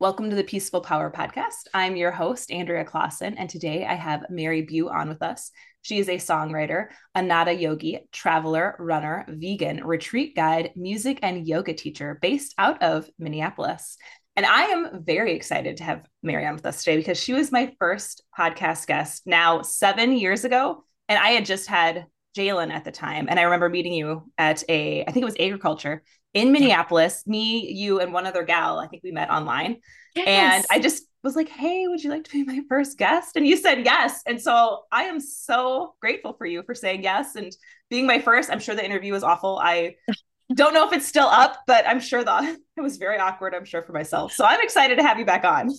Welcome 0.00 0.30
to 0.30 0.36
the 0.36 0.44
Peaceful 0.44 0.80
Power 0.80 1.12
Podcast. 1.14 1.66
I'm 1.74 1.94
your 1.94 2.10
host, 2.10 2.50
Andrea 2.50 2.86
Claassen, 2.86 3.34
and 3.36 3.50
today 3.50 3.84
I 3.84 3.92
have 3.96 4.24
Mary 4.30 4.62
Bue 4.62 4.88
on 4.88 5.10
with 5.10 5.20
us. 5.20 5.50
She 5.82 5.98
is 5.98 6.08
a 6.08 6.16
songwriter, 6.16 6.86
a 7.14 7.20
Nada 7.20 7.52
yogi, 7.52 8.08
traveler, 8.10 8.76
runner, 8.78 9.26
vegan, 9.28 9.84
retreat 9.84 10.34
guide, 10.34 10.70
music, 10.74 11.18
and 11.20 11.46
yoga 11.46 11.74
teacher 11.74 12.18
based 12.22 12.54
out 12.56 12.82
of 12.82 13.10
Minneapolis. 13.18 13.98
And 14.36 14.46
I 14.46 14.62
am 14.68 15.04
very 15.04 15.34
excited 15.34 15.76
to 15.76 15.84
have 15.84 16.06
Mary 16.22 16.46
on 16.46 16.54
with 16.54 16.64
us 16.64 16.82
today 16.82 16.96
because 16.96 17.22
she 17.22 17.34
was 17.34 17.52
my 17.52 17.74
first 17.78 18.22
podcast 18.34 18.86
guest 18.86 19.26
now 19.26 19.60
seven 19.60 20.12
years 20.12 20.46
ago. 20.46 20.82
And 21.10 21.18
I 21.18 21.32
had 21.32 21.44
just 21.44 21.66
had 21.66 22.06
Jalen 22.34 22.70
at 22.70 22.84
the 22.84 22.92
time. 22.92 23.26
And 23.28 23.38
I 23.38 23.42
remember 23.42 23.68
meeting 23.68 23.92
you 23.92 24.30
at 24.38 24.64
a, 24.66 25.02
I 25.02 25.12
think 25.12 25.24
it 25.24 25.26
was 25.26 25.36
agriculture 25.38 26.02
in 26.34 26.52
Minneapolis, 26.52 27.26
me, 27.26 27.72
you, 27.72 28.00
and 28.00 28.12
one 28.12 28.26
other 28.26 28.44
gal. 28.44 28.78
I 28.78 28.86
think 28.86 29.02
we 29.02 29.10
met 29.10 29.30
online. 29.30 29.78
Yes. 30.14 30.26
And 30.28 30.64
I 30.70 30.78
just 30.78 31.04
was 31.22 31.36
like, 31.36 31.48
hey, 31.48 31.86
would 31.86 32.02
you 32.02 32.10
like 32.10 32.24
to 32.24 32.30
be 32.30 32.44
my 32.44 32.60
first 32.68 32.98
guest? 32.98 33.36
And 33.36 33.46
you 33.46 33.56
said 33.56 33.84
yes. 33.84 34.22
And 34.26 34.40
so 34.40 34.84
I 34.90 35.04
am 35.04 35.20
so 35.20 35.94
grateful 36.00 36.34
for 36.34 36.46
you 36.46 36.62
for 36.62 36.74
saying 36.74 37.02
yes 37.02 37.36
and 37.36 37.54
being 37.90 38.06
my 38.06 38.20
first. 38.20 38.50
I'm 38.50 38.60
sure 38.60 38.74
the 38.74 38.84
interview 38.84 39.12
was 39.12 39.22
awful. 39.22 39.60
I 39.62 39.96
don't 40.54 40.74
know 40.74 40.86
if 40.86 40.92
it's 40.92 41.06
still 41.06 41.26
up, 41.26 41.58
but 41.66 41.86
I'm 41.86 42.00
sure 42.00 42.24
that 42.24 42.56
it 42.76 42.80
was 42.80 42.96
very 42.96 43.18
awkward, 43.18 43.54
I'm 43.54 43.64
sure 43.64 43.82
for 43.82 43.92
myself. 43.92 44.32
So 44.32 44.44
I'm 44.44 44.60
excited 44.62 44.96
to 44.96 45.02
have 45.02 45.18
you 45.18 45.24
back 45.24 45.44
on. 45.44 45.70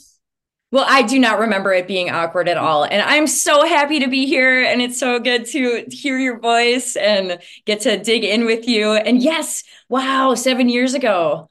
Well, 0.71 0.85
I 0.87 1.01
do 1.01 1.19
not 1.19 1.39
remember 1.39 1.73
it 1.73 1.85
being 1.85 2.09
awkward 2.09 2.47
at 2.47 2.57
all. 2.57 2.85
And 2.85 3.01
I'm 3.01 3.27
so 3.27 3.67
happy 3.67 3.99
to 3.99 4.07
be 4.07 4.25
here. 4.25 4.63
And 4.63 4.81
it's 4.81 4.97
so 4.97 5.19
good 5.19 5.45
to 5.47 5.85
hear 5.89 6.17
your 6.17 6.39
voice 6.39 6.95
and 6.95 7.39
get 7.65 7.81
to 7.81 8.01
dig 8.01 8.23
in 8.23 8.45
with 8.45 8.67
you. 8.67 8.93
And 8.93 9.21
yes, 9.21 9.63
wow, 9.89 10.33
seven 10.33 10.69
years 10.69 10.93
ago. 10.93 11.49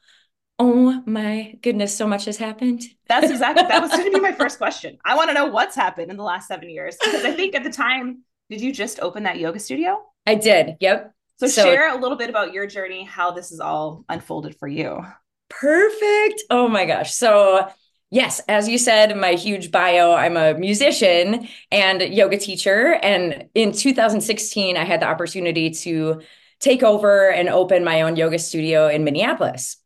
Oh 0.59 1.02
my 1.06 1.55
goodness, 1.62 1.97
so 1.97 2.06
much 2.06 2.25
has 2.27 2.38
happened. 2.38 2.83
That's 3.09 3.30
exactly 3.30 3.66
that 3.66 3.80
was 3.80 3.91
going 3.91 4.05
to 4.05 4.11
be 4.11 4.20
my 4.20 4.33
first 4.33 4.59
question. 4.59 4.98
I 5.05 5.17
want 5.17 5.28
to 5.28 5.34
know 5.34 5.47
what's 5.47 5.77
happened 5.77 6.11
in 6.11 6.16
the 6.16 6.22
last 6.22 6.48
seven 6.48 6.70
years. 6.70 6.97
Because 7.03 7.25
I 7.25 7.33
think 7.33 7.55
at 7.55 7.64
the 7.64 7.70
time, 7.70 8.25
did 8.48 8.62
you 8.62 8.72
just 8.72 9.00
open 9.00 9.25
that 9.25 9.39
yoga 9.39 9.59
studio? 9.59 10.03
I 10.27 10.34
did. 10.34 10.77
Yep. 10.81 11.14
So, 11.39 11.47
so 11.47 11.62
share 11.64 11.94
a 11.94 11.98
little 11.98 12.16
bit 12.16 12.28
about 12.31 12.53
your 12.53 12.66
journey, 12.66 13.05
how 13.05 13.31
this 13.31 13.53
is 13.53 13.61
all 13.61 14.05
unfolded 14.09 14.56
for 14.59 14.69
you. 14.69 15.03
Perfect. 15.48 16.42
Oh 16.50 16.69
my 16.69 16.84
gosh. 16.84 17.14
So 17.14 17.66
Yes, 18.11 18.41
as 18.48 18.69
you 18.69 18.77
said, 18.77 19.16
my 19.16 19.34
huge 19.34 19.70
bio, 19.70 20.12
I'm 20.12 20.36
a 20.36 20.55
musician 20.55 21.48
and 21.70 22.03
yoga 22.03 22.39
teacher. 22.39 22.98
And 23.03 23.48
in 23.55 23.70
2016, 23.72 24.77
I 24.77 24.84
had 24.84 25.00
the 25.00 25.06
opportunity 25.06 25.70
to 25.70 26.20
take 26.58 26.83
over 26.83 27.31
and 27.31 27.48
open 27.48 27.84
my 27.84 28.03
own 28.03 28.16
yoga 28.16 28.38
studio 28.41 28.88
in 28.88 29.05
Minneapolis. 29.05 29.77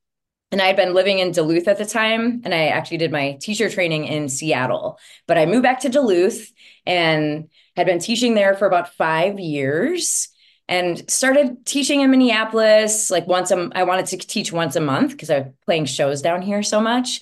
And 0.51 0.63
I 0.63 0.67
had 0.67 0.77
been 0.77 0.95
living 0.95 1.19
in 1.19 1.33
Duluth 1.33 1.69
at 1.69 1.79
the 1.79 1.85
time, 1.85 2.41
and 2.45 2.55
I 2.55 2.69
actually 2.69 2.99
did 2.99 3.13
my 3.13 3.33
teacher 3.41 3.69
training 3.69 4.07
in 4.07 4.29
Seattle. 4.29 4.99
But 5.27 5.37
I 5.37 5.47
moved 5.47 5.65
back 5.65 5.81
to 5.81 5.89
Duluth 5.89 6.51
and 6.87 7.49
had 7.77 7.87
been 7.87 7.99
teaching 7.99 8.35
there 8.35 8.55
for 8.55 8.67
about 8.67 8.95
five 8.95 9.39
years 9.39 10.29
and 10.69 11.09
started 11.11 11.67
teaching 11.67 12.01
in 12.01 12.11
Minneapolis 12.11 13.11
like 13.11 13.27
once 13.27 13.51
a, 13.51 13.69
I 13.75 13.83
wanted 13.83 14.07
to 14.07 14.17
teach 14.17 14.53
once 14.53 14.77
a 14.77 14.81
month 14.81 15.11
because 15.11 15.29
I 15.29 15.41
was 15.41 15.49
playing 15.67 15.85
shows 15.87 16.23
down 16.23 16.41
here 16.41 16.63
so 16.63 16.81
much. 16.81 17.21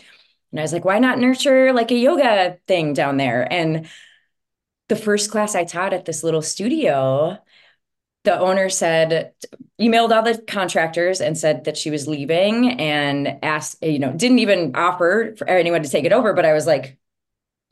And 0.52 0.60
I 0.60 0.62
was 0.62 0.72
like, 0.72 0.84
why 0.84 0.98
not 0.98 1.18
nurture 1.18 1.72
like 1.72 1.90
a 1.90 1.96
yoga 1.96 2.58
thing 2.68 2.92
down 2.92 3.16
there? 3.16 3.50
And 3.50 3.88
the 4.88 4.96
first 4.96 5.30
class 5.30 5.54
I 5.54 5.64
taught 5.64 5.94
at 5.94 6.04
this 6.04 6.22
little 6.22 6.42
studio, 6.42 7.38
the 8.24 8.38
owner 8.38 8.68
said, 8.68 9.32
emailed 9.80 10.12
all 10.14 10.22
the 10.22 10.42
contractors 10.46 11.20
and 11.20 11.36
said 11.36 11.64
that 11.64 11.76
she 11.76 11.90
was 11.90 12.06
leaving 12.06 12.78
and 12.78 13.38
asked, 13.42 13.82
you 13.82 13.98
know, 13.98 14.12
didn't 14.12 14.40
even 14.40 14.76
offer 14.76 15.34
for 15.36 15.48
anyone 15.48 15.82
to 15.82 15.88
take 15.88 16.04
it 16.04 16.12
over. 16.12 16.34
But 16.34 16.44
I 16.44 16.52
was 16.52 16.66
like, 16.66 16.98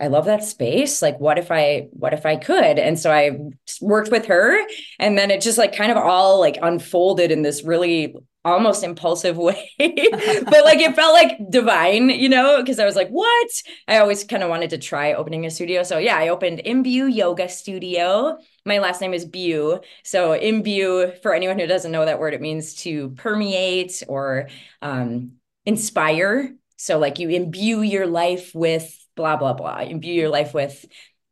I 0.00 0.06
love 0.06 0.24
that 0.24 0.42
space. 0.42 1.02
Like, 1.02 1.20
what 1.20 1.38
if 1.38 1.50
I, 1.50 1.88
what 1.92 2.14
if 2.14 2.24
I 2.24 2.36
could? 2.36 2.78
And 2.78 2.98
so 2.98 3.12
I 3.12 3.38
worked 3.80 4.10
with 4.10 4.26
her 4.26 4.58
and 4.98 5.18
then 5.18 5.30
it 5.30 5.40
just 5.40 5.58
like 5.58 5.74
kind 5.74 5.92
of 5.92 5.98
all 5.98 6.40
like 6.40 6.58
unfolded 6.62 7.30
in 7.30 7.42
this 7.42 7.62
really 7.62 8.14
almost 8.42 8.82
impulsive 8.82 9.36
way 9.38 9.70
but 9.78 10.64
like 10.64 10.78
it 10.78 10.96
felt 10.96 11.12
like 11.12 11.36
divine 11.50 12.08
you 12.08 12.26
know 12.26 12.56
because 12.56 12.78
i 12.78 12.86
was 12.86 12.96
like 12.96 13.10
what 13.10 13.50
i 13.86 13.98
always 13.98 14.24
kind 14.24 14.42
of 14.42 14.48
wanted 14.48 14.70
to 14.70 14.78
try 14.78 15.12
opening 15.12 15.44
a 15.44 15.50
studio 15.50 15.82
so 15.82 15.98
yeah 15.98 16.16
i 16.16 16.28
opened 16.28 16.58
imbue 16.60 17.04
yoga 17.04 17.50
studio 17.50 18.38
my 18.66 18.78
last 18.78 19.00
name 19.00 19.14
is 19.14 19.24
Bue. 19.24 19.80
So 20.04 20.32
imbue, 20.32 21.12
for 21.22 21.34
anyone 21.34 21.58
who 21.58 21.66
doesn't 21.66 21.92
know 21.92 22.04
that 22.04 22.18
word, 22.18 22.34
it 22.34 22.40
means 22.40 22.74
to 22.82 23.10
permeate 23.10 24.02
or 24.06 24.48
um, 24.82 25.32
inspire. 25.64 26.54
So 26.76 26.98
like 26.98 27.18
you 27.18 27.28
imbue 27.30 27.82
your 27.82 28.06
life 28.06 28.52
with 28.54 28.96
blah 29.20 29.36
blah 29.36 29.52
blah. 29.52 29.80
Imbue 29.80 30.14
your 30.14 30.30
life 30.30 30.54
with 30.54 30.86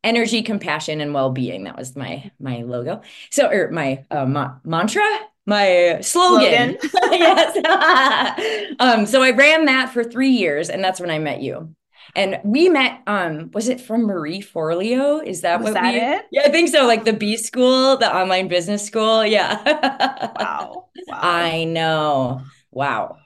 energy, 0.05 0.43
compassion, 0.43 1.01
and 1.01 1.15
well-being. 1.15 1.65
That 1.65 1.79
was 1.79 1.97
my 1.97 2.31
my 2.39 2.59
logo. 2.63 3.01
So 3.31 3.49
or 3.49 3.71
my 3.71 4.05
uh, 4.11 4.27
ma- 4.27 4.57
mantra 4.63 5.03
my 5.47 6.01
slogan. 6.03 6.77
slogan. 6.79 7.13
yes. 7.13 8.75
um, 8.79 9.07
so 9.07 9.23
I 9.23 9.31
ran 9.31 9.65
that 9.65 9.91
for 9.91 10.05
three 10.05 10.33
years, 10.33 10.69
and 10.69 10.85
that's 10.85 11.01
when 11.01 11.11
I 11.11 11.19
met 11.19 11.41
you. 11.41 11.75
And 12.15 12.39
we 12.45 12.69
met, 12.69 13.01
um, 13.07 13.51
was 13.53 13.69
it 13.69 13.81
from 13.81 14.03
Marie 14.03 14.43
Forleo? 14.43 15.25
Is 15.27 15.41
that 15.41 15.61
was 15.61 15.73
what 15.73 15.75
that 15.75 15.95
we, 15.95 16.01
it? 16.01 16.27
Yeah, 16.31 16.43
I 16.45 16.51
think 16.51 16.69
so. 16.69 16.87
Like 16.87 17.05
the 17.05 17.15
B 17.15 17.39
school, 17.39 17.97
the 17.97 18.15
online 18.15 18.49
business 18.49 18.85
school. 18.85 19.25
Yeah. 19.25 19.63
wow. 20.39 20.89
wow. 21.07 21.19
I 21.23 21.65
know. 21.65 22.43
Wow. 22.71 23.17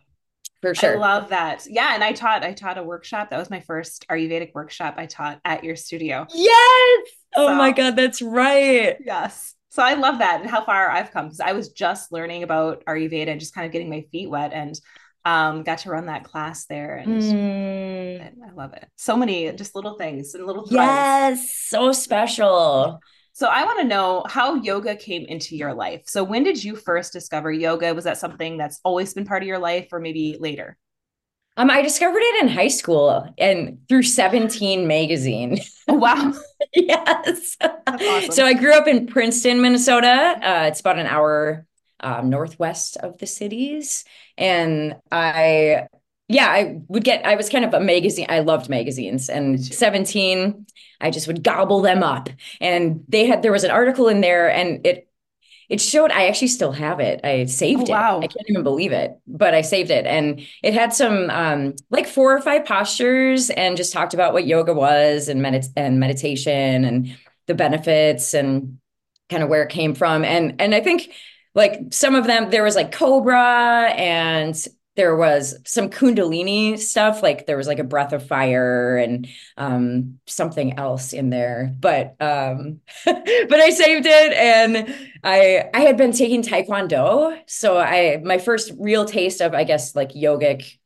For 0.62 0.74
sure. 0.76 0.96
I 0.96 0.98
love 0.98 1.30
that. 1.30 1.66
Yeah. 1.68 1.94
And 1.94 2.04
I 2.04 2.12
taught, 2.12 2.44
I 2.44 2.52
taught 2.52 2.78
a 2.78 2.82
workshop. 2.84 3.30
That 3.30 3.38
was 3.38 3.50
my 3.50 3.60
first 3.60 4.06
Ayurvedic 4.08 4.54
workshop 4.54 4.94
I 4.96 5.06
taught 5.06 5.40
at 5.44 5.64
your 5.64 5.74
studio. 5.74 6.24
Yes. 6.32 7.08
Oh 7.36 7.48
so, 7.48 7.54
my 7.56 7.72
God, 7.72 7.96
that's 7.96 8.22
right. 8.22 8.96
Yes. 9.04 9.54
So 9.70 9.82
I 9.82 9.94
love 9.94 10.18
that 10.18 10.40
and 10.40 10.48
how 10.48 10.64
far 10.64 10.88
I've 10.88 11.10
come 11.10 11.26
because 11.26 11.40
I 11.40 11.52
was 11.52 11.70
just 11.70 12.12
learning 12.12 12.44
about 12.44 12.84
Ayurveda 12.84 13.28
and 13.28 13.40
just 13.40 13.54
kind 13.54 13.66
of 13.66 13.72
getting 13.72 13.90
my 13.90 14.02
feet 14.12 14.30
wet 14.30 14.52
and 14.52 14.78
um, 15.24 15.62
got 15.62 15.78
to 15.78 15.90
run 15.90 16.06
that 16.06 16.24
class 16.24 16.66
there 16.66 16.96
and, 16.96 17.22
mm. 17.22 18.20
and, 18.20 18.36
I 18.44 18.52
love 18.54 18.74
it. 18.74 18.86
So 18.96 19.16
many 19.16 19.50
just 19.52 19.74
little 19.74 19.94
things 19.94 20.34
and 20.34 20.46
little 20.46 20.66
threads. 20.66 21.40
Yes, 21.40 21.58
so 21.58 21.92
special. 21.92 23.00
So 23.32 23.46
I 23.46 23.64
want 23.64 23.80
to 23.80 23.86
know 23.86 24.24
how 24.28 24.56
yoga 24.56 24.94
came 24.94 25.24
into 25.24 25.56
your 25.56 25.72
life. 25.72 26.02
So 26.06 26.22
when 26.22 26.42
did 26.42 26.62
you 26.62 26.76
first 26.76 27.12
discover 27.12 27.50
yoga? 27.50 27.94
Was 27.94 28.04
that 28.04 28.18
something 28.18 28.58
that's 28.58 28.80
always 28.84 29.14
been 29.14 29.24
part 29.24 29.42
of 29.42 29.46
your 29.46 29.58
life 29.58 29.88
or 29.90 30.00
maybe 30.00 30.36
later? 30.38 30.76
Um, 31.56 31.70
I 31.70 31.82
discovered 31.82 32.22
it 32.22 32.42
in 32.42 32.48
high 32.48 32.68
school 32.68 33.28
and 33.38 33.78
through 33.88 34.04
17 34.04 34.86
magazine. 34.86 35.58
Oh, 35.88 35.94
wow. 35.94 36.32
yes. 36.74 37.56
Awesome. 37.86 38.30
So 38.32 38.46
I 38.46 38.54
grew 38.54 38.72
up 38.72 38.86
in 38.86 39.06
Princeton, 39.06 39.60
Minnesota. 39.60 40.38
Uh, 40.40 40.66
it's 40.68 40.80
about 40.80 40.98
an 40.98 41.06
hour 41.06 41.66
um, 42.00 42.30
northwest 42.30 42.96
of 42.98 43.18
the 43.18 43.26
cities. 43.26 44.04
And 44.38 44.96
I, 45.10 45.88
yeah, 46.32 46.48
I 46.48 46.80
would 46.88 47.04
get, 47.04 47.24
I 47.26 47.36
was 47.36 47.48
kind 47.48 47.64
of 47.64 47.74
a 47.74 47.80
magazine. 47.80 48.26
I 48.28 48.40
loved 48.40 48.68
magazines 48.68 49.28
and 49.28 49.62
17, 49.62 50.66
I 51.00 51.10
just 51.10 51.26
would 51.26 51.42
gobble 51.42 51.80
them 51.80 52.02
up. 52.02 52.28
And 52.60 53.04
they 53.08 53.26
had, 53.26 53.42
there 53.42 53.52
was 53.52 53.64
an 53.64 53.70
article 53.70 54.08
in 54.08 54.20
there 54.20 54.50
and 54.50 54.86
it 54.86 55.08
it 55.72 55.80
showed 55.80 56.10
I 56.10 56.28
actually 56.28 56.48
still 56.48 56.72
have 56.72 57.00
it. 57.00 57.22
I 57.24 57.46
saved 57.46 57.88
oh, 57.88 57.92
wow. 57.92 58.18
it. 58.18 58.24
I 58.24 58.26
can't 58.26 58.50
even 58.50 58.62
believe 58.62 58.92
it, 58.92 59.12
but 59.26 59.54
I 59.54 59.62
saved 59.62 59.90
it. 59.90 60.04
And 60.04 60.42
it 60.62 60.74
had 60.74 60.92
some 60.92 61.30
um, 61.30 61.74
like 61.88 62.06
four 62.06 62.36
or 62.36 62.42
five 62.42 62.66
postures 62.66 63.48
and 63.48 63.74
just 63.74 63.90
talked 63.90 64.12
about 64.12 64.34
what 64.34 64.46
yoga 64.46 64.74
was 64.74 65.28
and 65.28 65.40
medit- 65.40 65.72
and 65.74 65.98
meditation 65.98 66.84
and 66.84 67.16
the 67.46 67.54
benefits 67.54 68.34
and 68.34 68.80
kind 69.30 69.42
of 69.42 69.48
where 69.48 69.62
it 69.62 69.70
came 69.70 69.94
from. 69.94 70.24
And 70.24 70.60
and 70.60 70.74
I 70.74 70.80
think 70.80 71.10
like 71.54 71.80
some 71.90 72.14
of 72.14 72.26
them 72.26 72.50
there 72.50 72.64
was 72.64 72.76
like 72.76 72.92
cobra 72.92 73.94
and 73.96 74.54
there 74.94 75.16
was 75.16 75.56
some 75.64 75.88
kundalini 75.88 76.78
stuff 76.78 77.22
like 77.22 77.46
there 77.46 77.56
was 77.56 77.66
like 77.66 77.78
a 77.78 77.84
breath 77.84 78.12
of 78.12 78.26
fire 78.26 78.96
and 78.96 79.26
um, 79.56 80.18
something 80.26 80.78
else 80.78 81.12
in 81.12 81.30
there. 81.30 81.74
But 81.80 82.14
um, 82.20 82.80
but 83.04 83.54
i 83.54 83.70
saved 83.70 84.06
it 84.06 84.32
and 84.32 84.94
i 85.24 85.64
i 85.72 85.80
had 85.80 85.96
been 85.96 86.12
taking 86.12 86.42
taekwondo. 86.42 87.38
So 87.46 87.78
i 87.78 88.20
my 88.22 88.38
first 88.38 88.72
real 88.78 89.04
taste 89.04 89.40
of 89.40 89.54
i 89.54 89.64
guess 89.64 89.96
like 89.96 90.12
yogic 90.12 90.76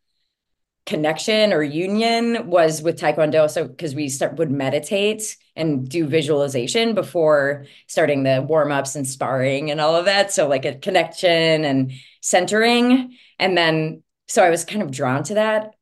connection 0.86 1.52
or 1.52 1.62
union 1.64 2.48
was 2.48 2.80
with 2.80 2.98
taekwondo. 2.98 3.50
So 3.50 3.66
because 3.66 3.94
we 3.94 4.08
start 4.08 4.36
would 4.36 4.52
meditate 4.52 5.36
and 5.56 5.88
do 5.88 6.06
visualization 6.06 6.94
before 6.94 7.66
starting 7.88 8.22
the 8.22 8.40
warm-ups 8.48 8.94
and 8.94 9.06
sparring 9.06 9.70
and 9.70 9.80
all 9.80 9.96
of 9.96 10.04
that. 10.04 10.32
So 10.32 10.46
like 10.48 10.64
a 10.64 10.76
connection 10.76 11.64
and 11.64 11.92
centering 12.26 13.16
and 13.38 13.56
then, 13.56 14.02
so 14.26 14.42
I 14.42 14.50
was 14.50 14.64
kind 14.64 14.82
of 14.82 14.90
drawn 14.90 15.22
to 15.24 15.34
that 15.34 15.74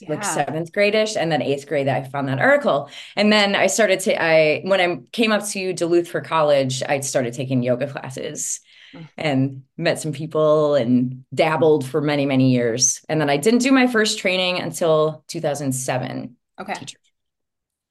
yeah. 0.00 0.10
like 0.10 0.24
seventh 0.24 0.72
gradish 0.72 1.16
and 1.16 1.30
then 1.32 1.42
eighth 1.42 1.66
grade 1.66 1.88
I 1.88 2.04
found 2.04 2.28
that 2.28 2.40
article. 2.40 2.90
And 3.16 3.32
then 3.32 3.56
I 3.56 3.66
started 3.66 4.00
to, 4.00 4.22
I, 4.22 4.62
when 4.64 4.80
I 4.80 5.00
came 5.10 5.32
up 5.32 5.44
to 5.48 5.72
Duluth 5.72 6.08
for 6.08 6.20
college, 6.20 6.82
I 6.88 7.00
started 7.00 7.34
taking 7.34 7.62
yoga 7.62 7.90
classes. 7.90 8.60
Mm-hmm. 8.94 9.04
and 9.18 9.62
met 9.76 9.98
some 9.98 10.12
people 10.12 10.76
and 10.76 11.24
dabbled 11.34 11.84
for 11.84 12.00
many, 12.00 12.26
many 12.26 12.52
years. 12.52 13.04
And 13.08 13.20
then 13.20 13.28
I 13.28 13.38
didn't 13.38 13.58
do 13.58 13.72
my 13.72 13.88
first 13.88 14.20
training 14.20 14.60
until 14.60 15.24
2007. 15.26 16.36
Okay. 16.60 16.74
Teacher. 16.74 16.98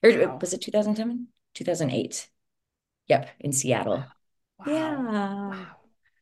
Or 0.01 0.09
uh, 0.11 0.27
wow. 0.27 0.37
was 0.39 0.53
it 0.53 0.61
2007? 0.61 1.27
2008. 1.55 2.29
Yep, 3.09 3.29
in 3.41 3.51
Seattle. 3.51 4.05
Wow. 4.59 4.65
Yeah. 4.65 4.95
Wow. 4.95 5.65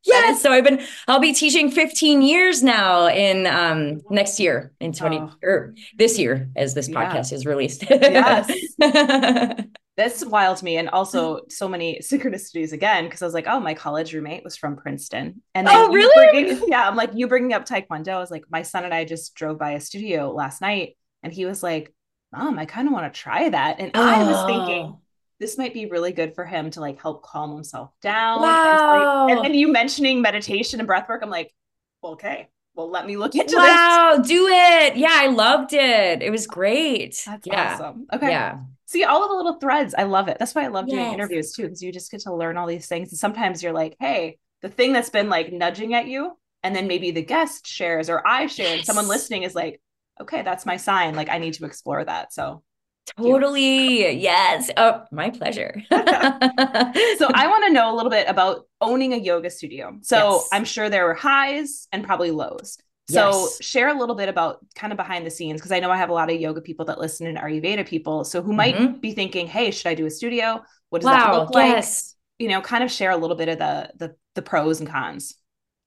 Yeah, 0.04 0.34
so 0.34 0.52
I've 0.52 0.64
been 0.64 0.82
I'll 1.08 1.20
be 1.20 1.34
teaching 1.34 1.70
15 1.70 2.22
years 2.22 2.64
now 2.64 3.08
in 3.08 3.46
um 3.46 4.02
next 4.10 4.40
year 4.40 4.74
in 4.80 4.94
20 4.94 5.18
oh. 5.18 5.32
or 5.44 5.76
this 5.96 6.18
year 6.18 6.50
as 6.56 6.74
this 6.74 6.90
yeah. 6.90 6.96
podcast 6.96 7.32
is 7.32 7.46
released. 7.46 7.84
yes. 7.90 8.52
That's 9.98 10.26
wild 10.26 10.58
to 10.58 10.66
me. 10.66 10.78
And 10.78 10.90
also 10.90 11.42
so 11.50 11.68
many 11.68 12.00
synchronicities 12.02 12.72
again, 12.72 13.06
because 13.06 13.22
I 13.22 13.26
was 13.26 13.34
like, 13.34 13.46
oh, 13.48 13.60
my 13.60 13.74
college 13.74 14.14
roommate 14.14 14.44
was 14.44 14.56
from 14.56 14.78
Princeton. 14.78 15.44
And 15.54 15.68
then 15.68 15.76
oh, 15.76 15.92
really? 15.92 16.32
Bringing, 16.32 16.70
yeah, 16.70 16.88
I'm 16.88 16.96
like, 16.96 17.12
you 17.14 17.28
bringing 17.28 17.54
up 17.54 17.66
Taekwondo. 17.66 18.10
I 18.10 18.20
was 18.20 18.32
like, 18.32 18.46
my 18.50 18.64
son 18.64 18.86
and 18.86 18.94
I 18.94 19.06
just 19.06 19.36
drove 19.36 19.60
by 19.60 19.72
a 19.72 19.80
studio 19.80 20.32
last 20.32 20.62
night 20.62 20.98
and 21.24 21.32
he 21.32 21.46
was 21.46 21.62
like, 21.62 21.94
Mom, 22.32 22.58
I 22.58 22.66
kind 22.66 22.88
of 22.88 22.94
want 22.94 23.14
to 23.14 23.20
try 23.20 23.50
that. 23.50 23.80
And 23.80 23.92
oh. 23.94 24.02
I 24.02 24.24
was 24.24 24.46
thinking, 24.46 24.86
oh 24.86 25.01
this 25.42 25.58
might 25.58 25.74
be 25.74 25.88
really 25.88 26.14
good 26.14 26.36
for 26.36 26.46
him 26.46 26.70
to 26.70 26.80
like 26.80 27.02
help 27.02 27.24
calm 27.24 27.52
himself 27.52 27.92
down. 28.02 28.42
Wow. 28.42 29.28
And, 29.28 29.30
like, 29.30 29.38
and 29.38 29.46
then 29.46 29.60
you 29.60 29.72
mentioning 29.72 30.22
meditation 30.22 30.80
and 30.80 30.86
breath 30.86 31.10
work, 31.10 31.24
I'm 31.24 31.32
like, 31.32 31.52
well, 32.02 32.14
okay, 32.14 32.48
well, 32.76 32.90
let 32.90 33.08
me 33.08 33.18
look 33.18 33.34
into 33.34 33.48
this. 33.48 33.56
wow, 33.56 34.18
this. 34.20 34.28
do 34.28 34.48
it. 34.48 34.96
Yeah, 34.96 35.10
I 35.12 35.28
loved 35.28 35.74
it. 35.74 36.22
It 36.22 36.30
was 36.30 36.46
great. 36.46 37.22
That's 37.26 37.48
yeah. 37.48 37.74
awesome. 37.74 38.08
Okay. 38.14 38.30
Yeah. 38.30 38.60
See 38.86 39.04
all 39.04 39.24
of 39.24 39.30
the 39.30 39.36
little 39.36 39.56
threads. 39.56 39.96
I 39.98 40.04
love 40.04 40.28
it. 40.28 40.38
That's 40.38 40.54
why 40.54 40.64
I 40.64 40.68
love 40.68 40.88
doing 40.88 41.00
yes. 41.00 41.14
interviews 41.14 41.54
too, 41.54 41.64
because 41.64 41.82
you 41.82 41.92
just 41.92 42.12
get 42.12 42.22
to 42.22 42.36
learn 42.36 42.56
all 42.56 42.68
these 42.68 42.88
things. 42.88 43.12
And 43.12 43.18
sometimes 43.18 43.64
you're 43.64 43.74
like, 43.74 43.98
hey, 44.00 44.38
the 44.62 44.70
thing 44.70 44.94
that's 44.94 45.10
been 45.10 45.28
like 45.28 45.52
nudging 45.52 45.96
at 45.96 46.08
you, 46.08 46.38
and 46.62 46.76
then 46.76 46.88
maybe 46.88 47.10
the 47.10 47.24
guest 47.24 47.66
shares 47.66 48.10
or 48.12 48.26
I 48.28 48.46
share, 48.46 48.68
yes. 48.68 48.78
and 48.78 48.86
someone 48.86 49.08
listening 49.08 49.42
is 49.42 49.56
like, 49.56 49.82
okay, 50.22 50.44
that's 50.44 50.68
my 50.68 50.78
sign. 50.78 51.16
Like 51.16 51.30
I 51.30 51.40
need 51.40 51.56
to 51.56 51.66
explore 51.66 52.06
that. 52.06 52.32
So 52.32 52.62
Totally. 53.18 54.12
Yes. 54.12 54.70
Oh, 54.78 55.04
my 55.12 55.30
pleasure. 55.30 55.82
so 55.92 55.98
I 56.00 57.48
want 57.48 57.66
to 57.66 57.74
know 57.74 57.94
a 57.94 57.96
little 57.96 58.12
bit 58.12 58.28
about 58.28 58.68
owning 58.80 59.14
a 59.14 59.18
yoga 59.18 59.50
studio. 59.50 59.98
So 60.02 60.36
yes. 60.36 60.50
I'm 60.52 60.66
sure 60.66 60.90
there 60.90 61.06
were 61.06 61.14
highs 61.14 61.88
and 61.92 62.04
probably 62.04 62.32
lows. 62.32 62.78
So 63.10 63.30
yes. 63.30 63.64
share 63.64 63.90
a 63.90 64.00
little 64.00 64.16
bit 64.16 64.30
about 64.30 64.66
kind 64.76 64.94
of 64.94 64.98
behind 64.98 65.26
the 65.26 65.32
scenes 65.32 65.60
because 65.60 65.72
I 65.72 65.80
know 65.80 65.92
I 65.92 65.98
have 65.98 66.10
a 66.10 66.14
lot 66.14 66.32
of 66.32 66.40
yoga 66.40 66.62
people 66.62 66.86
that 66.86 67.00
listen 67.00 67.28
and 67.28 67.38
Ayurveda 67.38 67.86
people. 67.86 68.24
So 68.24 68.42
who 68.42 68.54
might 68.54 68.76
mm-hmm. 68.76 69.00
be 69.00 69.12
thinking, 69.12 69.48
"Hey, 69.48 69.72
should 69.72 69.88
I 69.88 69.96
do 69.96 70.06
a 70.06 70.10
studio? 70.10 70.64
What 70.90 71.02
does 71.02 71.08
wow. 71.08 71.32
that 71.32 71.40
look 71.40 71.54
like?" 71.54 71.68
Yes. 71.68 72.16
You 72.40 72.48
know, 72.48 72.62
kind 72.62 72.84
of 72.84 72.92
share 72.92 73.12
a 73.12 73.18
little 73.18 73.36
bit 73.36 73.50
of 73.50 73.58
the 73.58 73.92
the 73.98 74.16
the 74.36 74.42
pros 74.42 74.80
and 74.80 74.88
cons. 74.90 75.36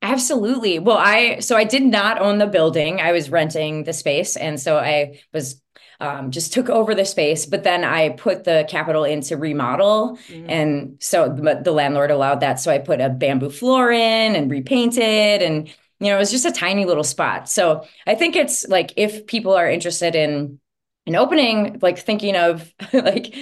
Absolutely. 0.02 0.80
Well, 0.80 0.98
I 0.98 1.38
so 1.38 1.56
I 1.56 1.64
did 1.64 1.82
not 1.82 2.20
own 2.20 2.38
the 2.38 2.46
building. 2.46 3.00
I 3.00 3.12
was 3.12 3.30
renting 3.30 3.84
the 3.84 3.94
space 3.94 4.36
and 4.36 4.60
so 4.60 4.76
I 4.76 5.20
was 5.32 5.62
um, 6.00 6.30
just 6.30 6.52
took 6.52 6.68
over 6.68 6.94
the 6.94 7.04
space. 7.04 7.46
But 7.46 7.64
then 7.64 7.84
I 7.84 8.10
put 8.10 8.44
the 8.44 8.66
capital 8.68 9.04
into 9.04 9.36
remodel. 9.36 10.18
Mm-hmm. 10.28 10.50
And 10.50 10.96
so 11.00 11.28
the, 11.28 11.60
the 11.62 11.72
landlord 11.72 12.10
allowed 12.10 12.40
that. 12.40 12.60
So 12.60 12.70
I 12.70 12.78
put 12.78 13.00
a 13.00 13.08
bamboo 13.08 13.50
floor 13.50 13.90
in 13.90 14.34
and 14.34 14.50
repainted 14.50 15.42
and 15.42 15.68
you 16.00 16.10
know, 16.10 16.16
it 16.16 16.18
was 16.18 16.32
just 16.32 16.44
a 16.44 16.52
tiny 16.52 16.84
little 16.84 17.04
spot. 17.04 17.48
So 17.48 17.86
I 18.06 18.14
think 18.14 18.36
it's 18.36 18.66
like 18.68 18.92
if 18.96 19.26
people 19.26 19.54
are 19.54 19.70
interested 19.70 20.14
in 20.14 20.58
an 21.06 21.14
opening, 21.14 21.78
like 21.80 21.98
thinking 21.98 22.36
of 22.36 22.74
like 22.92 23.34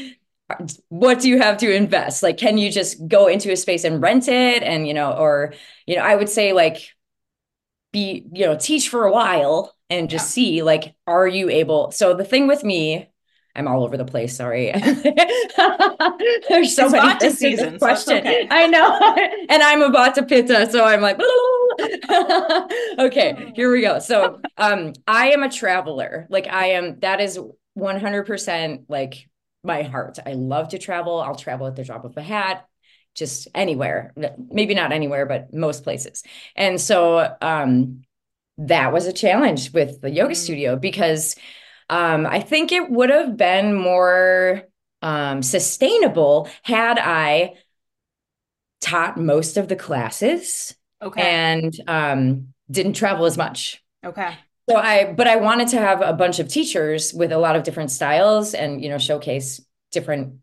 what 0.89 1.21
do 1.21 1.29
you 1.29 1.39
have 1.41 1.59
to 1.59 1.75
invest? 1.75 2.23
Like, 2.23 2.37
can 2.37 2.59
you 2.59 2.71
just 2.71 3.07
go 3.09 3.27
into 3.27 3.51
a 3.53 3.57
space 3.57 3.85
and 3.85 4.03
rent 4.03 4.29
it? 4.29 4.63
And, 4.63 4.87
you 4.87 4.95
know, 4.95 5.13
or, 5.13 5.55
you 5.87 5.97
know, 5.97 6.03
I 6.03 6.15
would 6.15 6.29
say 6.29 6.53
like 6.53 6.95
be, 7.93 8.27
you 8.33 8.47
know, 8.47 8.57
teach 8.57 8.89
for 8.89 9.05
a 9.05 9.13
while 9.13 9.75
and 9.93 10.11
just 10.11 10.37
yeah. 10.37 10.45
see 10.45 10.63
like 10.63 10.95
are 11.07 11.29
you 11.29 11.49
able 11.51 11.91
so 11.91 12.15
the 12.15 12.25
thing 12.25 12.47
with 12.47 12.65
me 12.65 13.09
I'm 13.55 13.69
all 13.69 13.85
over 13.85 13.97
the 13.97 14.05
place. 14.05 14.37
Sorry. 14.37 14.73
There's 16.49 16.75
so 16.75 16.87
it's 16.87 16.93
many 16.93 17.31
seasons. 17.31 17.79
Question. 17.79 18.25
So 18.25 18.31
okay. 18.31 18.49
I 18.51 18.67
know. 18.67 18.99
and 19.51 19.63
I'm 19.63 19.83
about 19.83 20.15
to 20.15 20.23
pitta. 20.23 20.71
So 20.71 20.85
I'm 20.85 21.03
like, 21.03 21.21
okay, 22.99 23.53
here 23.55 23.71
we 23.71 23.83
go. 23.83 23.99
So 23.99 24.41
um, 24.57 24.95
I 25.07 25.33
am 25.33 25.43
a 25.43 25.51
traveler. 25.51 26.27
Like 26.31 26.47
I 26.47 26.69
am, 26.69 26.99
that 27.01 27.21
is 27.21 27.39
100% 27.79 28.85
like 28.89 29.29
my 29.63 29.83
heart. 29.83 30.19
I 30.25 30.33
love 30.33 30.71
to 30.71 30.79
travel. 30.79 31.21
I'll 31.21 31.37
travel 31.37 31.67
at 31.67 31.77
the 31.77 31.85
drop 31.85 32.05
of 32.05 32.17
a 32.17 32.23
hat, 32.23 32.67
just 33.15 33.49
anywhere. 33.55 34.15
Maybe 34.51 34.75
not 34.75 34.93
anywhere, 34.93 35.27
but 35.27 35.53
most 35.53 35.85
places. 35.85 36.23
And 36.57 36.81
so 36.81 37.37
um, 37.43 38.05
that 38.59 38.93
was 38.93 39.07
a 39.07 39.13
challenge 39.13 39.73
with 39.73 40.01
the 40.01 40.11
yoga 40.11 40.35
mm. 40.35 40.37
studio 40.37 40.77
because 40.77 41.37
um, 41.89 42.27
I 42.27 42.41
think 42.41 42.73
it 42.73 42.91
would 42.91 43.11
have 43.11 43.37
been 43.37 43.75
more 43.75 44.63
um, 45.03 45.43
sustainable 45.43 46.49
had 46.63 46.99
I 46.99 47.55
taught 48.81 49.19
most 49.19 49.57
of 49.57 49.69
the 49.69 49.77
classes 49.77 50.75
okay. 51.01 51.23
and 51.23 51.75
um, 51.87 52.49
didn't 52.71 52.95
travel 52.95 53.27
as 53.27 53.37
much. 53.37 53.83
Okay. 54.05 54.35
So 54.69 54.77
I, 54.77 55.13
but 55.13 55.27
I 55.27 55.37
wanted 55.37 55.69
to 55.69 55.79
have 55.79 56.01
a 56.01 56.13
bunch 56.13 56.39
of 56.39 56.49
teachers 56.49 57.13
with 57.13 57.33
a 57.33 57.39
lot 57.39 57.57
of 57.57 57.63
different 57.65 57.91
styles 57.91 58.55
and, 58.55 58.83
you 58.83 58.89
know, 58.89 58.99
showcase 58.99 59.61
different, 59.91 60.35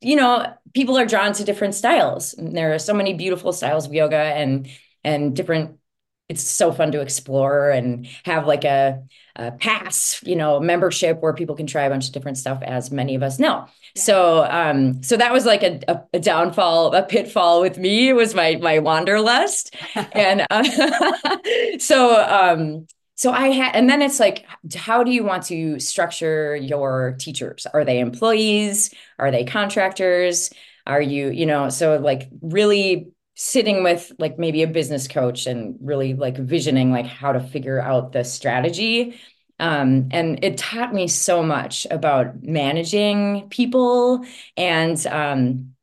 you 0.00 0.16
know, 0.16 0.54
people 0.74 0.98
are 0.98 1.06
drawn 1.06 1.32
to 1.34 1.44
different 1.44 1.74
styles. 1.74 2.34
There 2.38 2.74
are 2.74 2.78
so 2.78 2.94
many 2.94 3.14
beautiful 3.14 3.52
styles 3.52 3.86
of 3.86 3.94
yoga 3.94 4.16
and, 4.16 4.68
and 5.02 5.34
different 5.34 5.78
it's 6.28 6.42
so 6.42 6.72
fun 6.72 6.92
to 6.92 7.00
explore 7.00 7.70
and 7.70 8.06
have 8.24 8.46
like 8.46 8.64
a, 8.64 9.02
a, 9.36 9.52
pass, 9.52 10.22
you 10.24 10.36
know, 10.36 10.60
membership 10.60 11.20
where 11.20 11.34
people 11.34 11.54
can 11.54 11.66
try 11.66 11.82
a 11.82 11.90
bunch 11.90 12.06
of 12.06 12.12
different 12.12 12.38
stuff, 12.38 12.62
as 12.62 12.90
many 12.90 13.14
of 13.14 13.22
us 13.22 13.38
know. 13.38 13.66
Yeah. 13.94 14.02
So, 14.02 14.44
um, 14.44 15.02
so 15.02 15.16
that 15.16 15.32
was 15.32 15.44
like 15.44 15.62
a, 15.62 15.80
a, 15.88 16.02
a, 16.14 16.20
downfall, 16.20 16.94
a 16.94 17.02
pitfall 17.02 17.60
with 17.60 17.76
me. 17.76 18.08
It 18.08 18.14
was 18.14 18.34
my 18.34 18.56
my 18.56 18.78
wanderlust, 18.78 19.74
and 20.12 20.46
uh, 20.50 20.64
so 21.78 22.24
um, 22.24 22.86
so 23.14 23.30
I 23.30 23.48
had, 23.48 23.76
and 23.76 23.88
then 23.88 24.02
it's 24.02 24.18
like, 24.18 24.46
how 24.74 25.04
do 25.04 25.10
you 25.10 25.22
want 25.22 25.44
to 25.44 25.78
structure 25.78 26.56
your 26.56 27.14
teachers? 27.18 27.66
Are 27.72 27.84
they 27.84 28.00
employees? 28.00 28.92
Are 29.18 29.30
they 29.30 29.44
contractors? 29.44 30.50
Are 30.86 31.00
you, 31.00 31.28
you 31.30 31.46
know, 31.46 31.68
so 31.68 31.98
like 31.98 32.28
really 32.40 33.12
sitting 33.42 33.82
with 33.82 34.12
like 34.20 34.38
maybe 34.38 34.62
a 34.62 34.68
business 34.68 35.08
coach 35.08 35.48
and 35.48 35.76
really 35.80 36.14
like 36.14 36.36
visioning 36.36 36.92
like 36.92 37.06
how 37.06 37.32
to 37.32 37.40
figure 37.40 37.80
out 37.80 38.12
the 38.12 38.22
strategy. 38.22 39.18
Um, 39.58 40.10
and 40.12 40.44
it 40.44 40.58
taught 40.58 40.94
me 40.94 41.08
so 41.08 41.42
much 41.42 41.84
about 41.90 42.40
managing 42.44 43.48
people 43.48 44.24
and 44.56 45.04
um, 45.08 45.74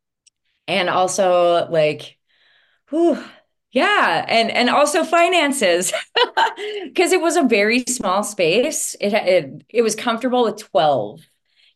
and 0.70 0.90
also 0.90 1.68
like 1.70 2.18
whew, 2.90 3.22
yeah 3.72 4.26
and 4.30 4.52
and 4.52 4.70
also 4.70 5.04
finances. 5.04 5.92
Because 6.84 7.12
it 7.12 7.22
was 7.22 7.38
a 7.38 7.44
very 7.44 7.84
small 7.88 8.24
space. 8.24 8.96
It, 9.00 9.14
it 9.14 9.66
it 9.70 9.82
was 9.82 9.96
comfortable 9.96 10.44
with 10.44 10.58
12 10.58 11.22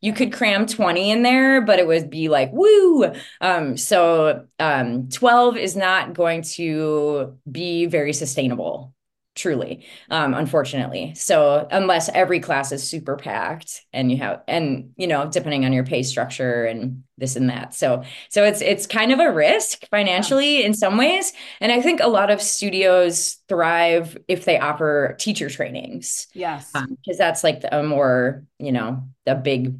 you 0.03 0.11
could 0.11 0.33
cram 0.33 0.65
20 0.65 1.11
in 1.11 1.23
there, 1.23 1.61
but 1.61 1.79
it 1.79 1.87
would 1.87 2.09
be 2.09 2.27
like, 2.27 2.51
woo. 2.51 3.09
Um, 3.39 3.77
so 3.77 4.45
um, 4.59 5.07
12 5.07 5.55
is 5.55 5.77
not 5.77 6.13
going 6.13 6.41
to 6.41 7.39
be 7.49 7.85
very 7.85 8.11
sustainable, 8.11 8.93
truly, 9.33 9.85
um, 10.09 10.33
unfortunately. 10.33 11.13
So 11.15 11.65
unless 11.71 12.09
every 12.09 12.41
class 12.41 12.73
is 12.73 12.83
super 12.85 13.15
packed 13.15 13.79
and 13.93 14.11
you 14.11 14.17
have, 14.17 14.41
and, 14.45 14.91
you 14.97 15.07
know, 15.07 15.29
depending 15.31 15.63
on 15.63 15.71
your 15.71 15.85
pay 15.85 16.03
structure 16.03 16.65
and 16.65 17.03
this 17.17 17.37
and 17.37 17.49
that. 17.49 17.73
So, 17.73 18.03
so 18.27 18.43
it's, 18.43 18.59
it's 18.59 18.85
kind 18.85 19.13
of 19.13 19.19
a 19.19 19.31
risk 19.31 19.87
financially 19.89 20.59
yeah. 20.59 20.65
in 20.65 20.73
some 20.73 20.97
ways. 20.97 21.31
And 21.61 21.71
I 21.71 21.81
think 21.81 22.01
a 22.01 22.09
lot 22.09 22.29
of 22.29 22.41
studios 22.41 23.37
thrive 23.47 24.17
if 24.27 24.43
they 24.43 24.59
offer 24.59 25.15
teacher 25.17 25.49
trainings. 25.49 26.27
Yes. 26.33 26.73
Because 26.73 26.89
um, 26.89 27.17
that's 27.17 27.41
like 27.41 27.63
a 27.71 27.81
more, 27.83 28.43
you 28.59 28.73
know, 28.73 29.07
a 29.25 29.35
big 29.35 29.77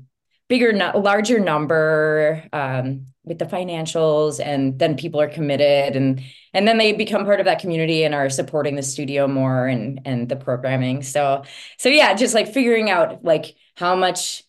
bigger, 0.54 0.72
larger 0.94 1.40
number 1.40 2.48
um, 2.54 3.08
with 3.24 3.40
the 3.40 3.46
financials, 3.46 4.40
and 4.40 4.78
then 4.78 4.96
people 4.96 5.20
are 5.20 5.28
committed, 5.28 5.96
and 5.96 6.22
and 6.54 6.68
then 6.68 6.78
they 6.78 6.94
become 6.94 7.26
part 7.26 7.40
of 7.40 7.46
that 7.48 7.60
community 7.60 8.04
and 8.04 8.14
are 8.14 8.30
supporting 8.30 8.76
the 8.76 8.84
studio 8.84 9.28
more 9.28 9.66
and 9.66 10.00
and 10.06 10.30
the 10.30 10.36
programming. 10.36 11.02
So 11.02 11.44
so 11.80 11.90
yeah, 11.90 12.14
just 12.14 12.36
like 12.36 12.54
figuring 12.54 12.92
out 12.92 13.24
like 13.24 13.56
how 13.76 13.96
much 13.96 14.44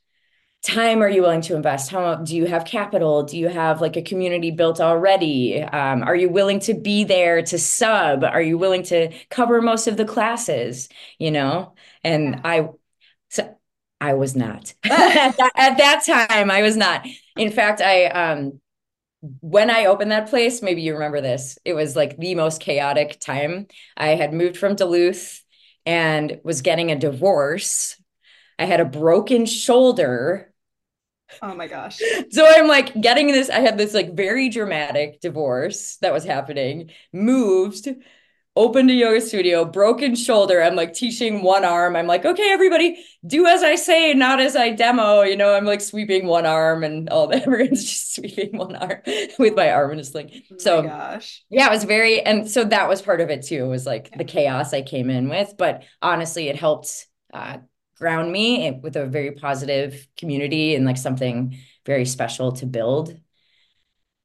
time 0.62 1.02
are 1.02 1.08
you 1.08 1.23
willing 1.23 1.40
to 1.42 1.56
invest? 1.56 1.90
How 1.90 2.16
do 2.16 2.37
you 2.37 2.46
have 2.46 2.66
capital? 2.66 3.23
Do 3.23 3.38
you 3.38 3.49
have 3.49 3.80
like 3.80 3.96
a 3.96 4.02
community 4.02 4.50
built 4.50 4.80
already? 4.80 5.62
Um, 5.62 6.02
are 6.02 6.16
you 6.16 6.28
willing 6.28 6.61
to 6.61 6.75
be 6.75 7.04
there 7.04 7.40
to 7.42 7.58
sub? 7.58 8.25
Are 8.25 8.42
you 8.42 8.58
willing 8.58 8.82
to 8.84 9.11
cover 9.30 9.62
most 9.62 9.87
of 9.87 9.96
the 9.96 10.04
classes 10.04 10.88
you 11.18 11.30
know? 11.30 11.75
And 12.02 12.40
i 12.44 12.68
so 13.30 13.56
I 14.04 14.12
was 14.12 14.37
not. 14.37 14.75
at, 14.84 15.37
that, 15.38 15.52
at, 15.56 15.78
that, 15.78 16.04
time. 16.04 16.50
I 16.50 16.61
was 16.61 16.76
not. 16.76 17.06
In 17.38 17.50
fact, 17.50 17.80
I 17.80 18.06
um 18.06 18.61
when 19.40 19.70
I 19.70 19.87
opened 19.87 20.11
that 20.11 20.28
place, 20.28 20.61
maybe 20.61 20.82
you 20.82 20.92
remember 20.92 21.23
this, 21.23 21.58
it 21.64 21.73
was 21.73 21.96
like 21.96 22.18
the 22.18 22.34
most 22.34 22.61
chaotic 22.61 23.18
time. 23.20 23.66
I 23.96 24.08
had 24.08 24.34
moved 24.34 24.58
from 24.58 24.76
Duluth 24.76 25.42
and 25.87 26.38
was 26.44 26.61
getting 26.61 26.90
a 26.90 26.99
divorce. 26.99 27.96
I 28.58 28.66
had 28.66 28.80
a 28.80 28.84
broken 28.84 29.46
shoulder. 29.46 30.52
Oh 31.40 31.54
my 31.54 31.66
gosh. 31.66 31.99
So 32.30 32.46
I'm 32.46 32.68
like 32.68 33.00
getting 33.00 33.28
this. 33.28 33.49
I 33.49 33.61
had 33.61 33.78
this 33.78 33.94
like 33.94 34.14
very 34.14 34.50
dramatic 34.50 35.20
divorce 35.20 35.96
that 36.02 36.12
was 36.12 36.25
happening, 36.25 36.90
moved, 37.11 37.88
opened 38.56 38.88
a 38.88 38.94
yoga 38.94 39.20
studio, 39.20 39.64
broken 39.64 40.14
shoulder. 40.14 40.62
I'm 40.62 40.76
like 40.76 40.92
teaching 40.92 41.42
one 41.42 41.64
arm. 41.64 41.96
I'm 41.96 42.06
like, 42.06 42.25
okay, 42.25 42.50
everybody, 42.50 43.04
do 43.26 43.46
as 43.46 43.62
I 43.62 43.75
say, 43.75 44.14
not 44.14 44.40
as 44.40 44.54
I 44.54 44.70
demo. 44.70 45.23
You 45.23 45.37
know, 45.37 45.54
I'm 45.54 45.64
like 45.64 45.80
sweeping 45.80 46.26
one 46.26 46.46
arm 46.46 46.84
and 46.84 47.08
all 47.08 47.26
that. 47.28 47.42
Everyone's 47.46 47.84
just 47.84 48.14
sweeping 48.14 48.56
one 48.56 48.76
arm 48.76 49.00
with 49.38 49.56
my 49.56 49.70
arm 49.70 49.92
in 49.92 49.99
a 49.99 50.04
sling. 50.04 50.30
Oh 50.52 50.56
so 50.58 50.82
gosh. 50.82 51.42
Yeah, 51.50 51.66
it 51.66 51.70
was 51.70 51.84
very 51.84 52.20
and 52.20 52.49
so 52.49 52.64
that 52.64 52.88
was 52.88 53.02
part 53.02 53.20
of 53.20 53.30
it 53.30 53.42
too, 53.42 53.68
was 53.68 53.87
like 53.87 54.11
yeah. 54.12 54.18
the 54.18 54.25
chaos 54.25 54.73
I 54.73 54.82
came 54.82 55.11
in 55.11 55.28
with. 55.28 55.54
But 55.58 55.82
honestly, 56.00 56.49
it 56.49 56.56
helped 56.56 57.06
uh, 57.32 57.58
ground 57.99 58.30
me 58.30 58.78
with 58.82 58.96
a 58.96 59.06
very 59.06 59.32
positive 59.32 60.06
community 60.16 60.75
and 60.75 60.84
like 60.84 60.96
something 60.96 61.58
very 61.84 62.04
special 62.04 62.52
to 62.52 62.66
build. 62.66 63.18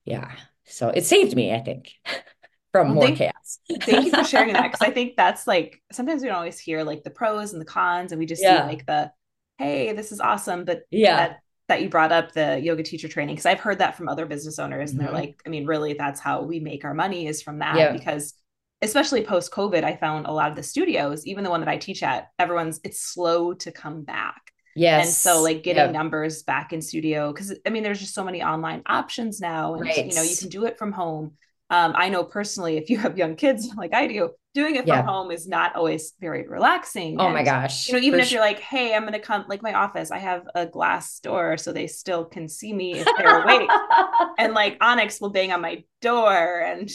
Yeah. 0.05 0.31
So 0.65 0.89
it 0.89 1.05
saved 1.05 1.35
me, 1.35 1.53
I 1.53 1.59
think. 1.59 1.93
from 2.71 2.89
well, 2.89 2.95
more 2.95 3.05
thank, 3.05 3.17
chaos. 3.17 3.59
thank 3.81 4.05
you 4.05 4.11
for 4.11 4.23
sharing 4.27 4.53
that 4.53 4.71
because 4.71 4.87
I 4.87 4.91
think 4.91 5.15
that's 5.15 5.47
like 5.47 5.81
sometimes 5.91 6.21
we 6.21 6.27
don't 6.27 6.37
always 6.37 6.59
hear 6.59 6.83
like 6.83 7.03
the 7.03 7.09
pros 7.09 7.53
and 7.53 7.61
the 7.61 7.65
cons, 7.65 8.11
and 8.11 8.19
we 8.19 8.25
just 8.25 8.41
yeah. 8.41 8.61
see 8.61 8.67
like 8.67 8.85
the 8.85 9.11
hey, 9.57 9.93
this 9.93 10.11
is 10.11 10.19
awesome, 10.19 10.65
but 10.65 10.83
yeah. 10.91 11.15
That, 11.15 11.39
that 11.67 11.83
you 11.83 11.89
brought 11.89 12.11
up 12.11 12.31
the 12.31 12.59
yoga 12.59 12.81
teacher 12.81 13.07
training 13.07 13.35
because 13.35 13.45
I've 13.45 13.59
heard 13.59 13.77
that 13.77 13.95
from 13.95 14.09
other 14.09 14.25
business 14.25 14.57
owners, 14.57 14.89
mm-hmm. 14.89 15.01
and 15.01 15.07
they're 15.07 15.13
like, 15.13 15.39
I 15.45 15.49
mean, 15.49 15.67
really, 15.67 15.93
that's 15.93 16.19
how 16.19 16.41
we 16.41 16.59
make 16.59 16.83
our 16.83 16.95
money 16.95 17.27
is 17.27 17.43
from 17.43 17.59
that 17.59 17.77
yeah. 17.77 17.91
because 17.91 18.33
especially 18.81 19.23
post 19.23 19.51
COVID, 19.51 19.83
I 19.83 19.95
found 19.95 20.25
a 20.25 20.31
lot 20.31 20.49
of 20.49 20.55
the 20.55 20.63
studios, 20.63 21.25
even 21.25 21.43
the 21.43 21.49
one 21.49 21.59
that 21.59 21.69
I 21.69 21.77
teach 21.77 22.01
at, 22.01 22.29
everyone's 22.39 22.79
it's 22.83 22.99
slow 22.99 23.53
to 23.53 23.71
come 23.71 24.03
back. 24.03 24.51
Yes. 24.75 25.05
And 25.05 25.13
so 25.13 25.43
like 25.43 25.63
getting 25.63 25.83
yep. 25.83 25.91
numbers 25.91 26.43
back 26.43 26.71
in 26.71 26.81
studio 26.81 27.33
because 27.33 27.53
I 27.65 27.69
mean 27.69 27.83
there's 27.83 27.99
just 27.99 28.13
so 28.13 28.23
many 28.23 28.41
online 28.41 28.83
options 28.85 29.41
now 29.41 29.73
and 29.73 29.83
right. 29.83 30.05
you 30.05 30.15
know 30.15 30.21
you 30.21 30.37
can 30.37 30.47
do 30.47 30.65
it 30.65 30.77
from 30.77 30.91
home 30.91 31.33
um, 31.69 31.93
I 31.95 32.09
know 32.09 32.23
personally, 32.23 32.77
if 32.77 32.89
you 32.89 32.97
have 32.97 33.17
young 33.17 33.35
kids 33.35 33.69
like 33.77 33.93
I 33.93 34.07
do, 34.07 34.31
doing 34.55 34.75
it 34.75 34.81
from 34.81 34.87
yeah. 34.87 35.03
home 35.03 35.31
is 35.31 35.47
not 35.47 35.75
always 35.75 36.13
very 36.19 36.47
relaxing. 36.47 37.19
Oh 37.19 37.25
and, 37.25 37.33
my 37.33 37.43
gosh. 37.43 37.87
You 37.87 37.93
know, 37.93 37.99
even 37.99 38.19
if 38.19 38.27
sure. 38.27 38.37
you're 38.37 38.45
like, 38.45 38.59
hey, 38.59 38.95
I'm 38.95 39.03
going 39.03 39.13
to 39.13 39.19
come, 39.19 39.45
like 39.47 39.61
my 39.61 39.73
office, 39.73 40.11
I 40.11 40.17
have 40.17 40.43
a 40.55 40.65
glass 40.65 41.19
door 41.19 41.57
so 41.57 41.71
they 41.71 41.87
still 41.87 42.25
can 42.25 42.49
see 42.49 42.73
me 42.73 42.95
if 42.95 43.07
they're 43.17 43.43
awake. 43.43 43.69
and 44.39 44.53
like 44.53 44.77
Onyx 44.81 45.21
will 45.21 45.29
bang 45.29 45.51
on 45.51 45.61
my 45.61 45.83
door 46.01 46.61
and 46.61 46.89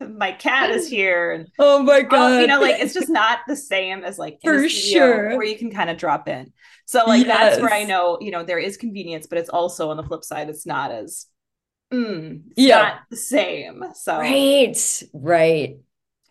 my 0.00 0.32
cat 0.32 0.70
is 0.70 0.88
here. 0.88 1.32
And, 1.32 1.48
oh 1.58 1.82
my 1.82 2.02
God. 2.02 2.42
you 2.42 2.46
know, 2.46 2.60
like 2.60 2.80
it's 2.80 2.94
just 2.94 3.08
not 3.08 3.40
the 3.48 3.56
same 3.56 4.04
as 4.04 4.18
like 4.18 4.38
for 4.44 4.68
sure 4.68 5.36
where 5.38 5.46
you 5.46 5.56
can 5.56 5.70
kind 5.70 5.88
of 5.88 5.96
drop 5.96 6.28
in. 6.28 6.52
So 6.84 7.04
like 7.06 7.26
yes. 7.26 7.38
that's 7.38 7.62
where 7.62 7.72
I 7.72 7.84
know, 7.84 8.18
you 8.20 8.30
know, 8.30 8.44
there 8.44 8.58
is 8.58 8.76
convenience, 8.76 9.26
but 9.26 9.38
it's 9.38 9.48
also 9.48 9.90
on 9.90 9.96
the 9.96 10.02
flip 10.02 10.24
side, 10.24 10.50
it's 10.50 10.66
not 10.66 10.90
as 10.90 11.26
mm, 11.92 12.42
yeah. 12.56 12.76
not 12.76 12.94
the 13.10 13.16
same. 13.16 13.84
So 13.94 14.18
right, 14.18 15.02
right. 15.12 15.76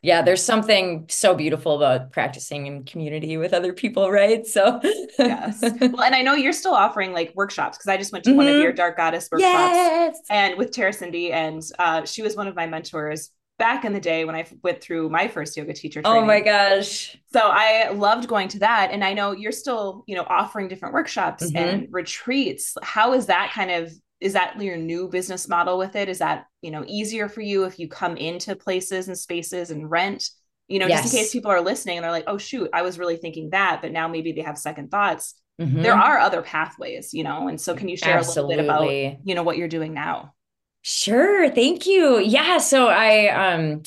Yeah, 0.03 0.23
there's 0.23 0.43
something 0.43 1.05
so 1.09 1.35
beautiful 1.35 1.75
about 1.75 2.11
practicing 2.11 2.65
in 2.65 2.85
community 2.85 3.37
with 3.37 3.53
other 3.53 3.71
people, 3.71 4.09
right? 4.09 4.45
So 4.47 4.79
yes. 5.19 5.61
Well, 5.61 6.01
and 6.01 6.15
I 6.15 6.23
know 6.23 6.33
you're 6.33 6.53
still 6.53 6.73
offering 6.73 7.13
like 7.13 7.33
workshops 7.35 7.77
because 7.77 7.87
I 7.87 7.97
just 7.97 8.11
went 8.11 8.23
to 8.23 8.31
mm-hmm. 8.31 8.37
one 8.37 8.47
of 8.47 8.53
mm-hmm. 8.53 8.63
your 8.63 8.73
Dark 8.73 8.97
Goddess 8.97 9.29
workshops 9.31 9.73
yes. 9.73 10.17
and 10.31 10.57
with 10.57 10.71
Tara 10.71 10.91
Cindy, 10.91 11.31
and 11.31 11.61
uh, 11.77 12.03
she 12.05 12.23
was 12.23 12.35
one 12.35 12.47
of 12.47 12.55
my 12.55 12.65
mentors 12.65 13.29
back 13.61 13.85
in 13.85 13.93
the 13.93 13.99
day 13.99 14.25
when 14.25 14.33
I 14.33 14.43
went 14.63 14.81
through 14.81 15.09
my 15.09 15.27
first 15.27 15.55
yoga 15.55 15.73
teacher 15.73 16.01
training. 16.01 16.23
Oh 16.23 16.25
my 16.25 16.41
gosh. 16.41 17.15
So 17.31 17.41
I 17.43 17.89
loved 17.89 18.27
going 18.27 18.47
to 18.47 18.59
that. 18.59 18.89
And 18.91 19.03
I 19.03 19.13
know 19.13 19.33
you're 19.33 19.51
still, 19.51 20.03
you 20.07 20.15
know, 20.15 20.25
offering 20.27 20.67
different 20.67 20.95
workshops 20.95 21.43
mm-hmm. 21.43 21.57
and 21.57 21.87
retreats. 21.91 22.75
How 22.81 23.13
is 23.13 23.27
that 23.27 23.51
kind 23.53 23.69
of 23.69 23.93
is 24.21 24.33
that 24.33 24.61
your 24.61 24.77
new 24.77 25.09
business 25.09 25.49
model 25.49 25.77
with 25.77 25.95
it 25.95 26.07
is 26.07 26.19
that 26.19 26.45
you 26.61 26.71
know 26.71 26.85
easier 26.87 27.27
for 27.27 27.41
you 27.41 27.65
if 27.65 27.79
you 27.79 27.89
come 27.89 28.15
into 28.15 28.55
places 28.55 29.07
and 29.07 29.17
spaces 29.17 29.71
and 29.71 29.89
rent 29.89 30.29
you 30.67 30.79
know 30.79 30.87
yes. 30.87 31.01
just 31.01 31.13
in 31.13 31.19
case 31.19 31.33
people 31.33 31.51
are 31.51 31.59
listening 31.59 31.97
and 31.97 32.03
they're 32.03 32.11
like 32.11 32.23
oh 32.27 32.37
shoot 32.37 32.69
i 32.73 32.83
was 32.83 32.97
really 32.97 33.17
thinking 33.17 33.49
that 33.49 33.81
but 33.81 33.91
now 33.91 34.07
maybe 34.07 34.31
they 34.31 34.41
have 34.41 34.57
second 34.57 34.89
thoughts 34.89 35.33
mm-hmm. 35.59 35.81
there 35.81 35.95
are 35.95 36.19
other 36.19 36.41
pathways 36.41 37.13
you 37.13 37.23
know 37.23 37.47
and 37.47 37.59
so 37.59 37.75
can 37.75 37.89
you 37.89 37.97
share 37.97 38.19
Absolutely. 38.19 38.55
a 38.55 38.57
little 38.57 38.87
bit 38.87 39.09
about 39.15 39.27
you 39.27 39.35
know 39.35 39.43
what 39.43 39.57
you're 39.57 39.67
doing 39.67 39.93
now 39.93 40.33
sure 40.83 41.49
thank 41.49 41.85
you 41.85 42.19
yeah 42.19 42.59
so 42.59 42.87
i 42.87 43.27
um 43.27 43.81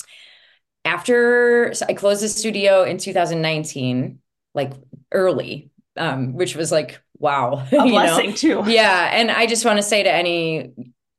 after 0.84 1.72
so 1.72 1.86
i 1.88 1.94
closed 1.94 2.22
the 2.22 2.28
studio 2.28 2.82
in 2.82 2.98
2019 2.98 4.18
like 4.54 4.72
early 5.12 5.70
um 5.96 6.34
which 6.34 6.54
was 6.54 6.70
like 6.70 7.00
wow. 7.18 7.66
A 7.72 7.82
blessing 7.82 8.30
know? 8.30 8.36
too. 8.36 8.62
Yeah. 8.66 9.10
And 9.12 9.30
I 9.30 9.46
just 9.46 9.64
want 9.64 9.78
to 9.78 9.82
say 9.82 10.02
to 10.02 10.12
any 10.12 10.72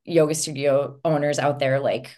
yoga 0.04 0.36
studio 0.36 1.00
owners 1.04 1.40
out 1.40 1.60
there, 1.60 1.80
like, 1.80 2.16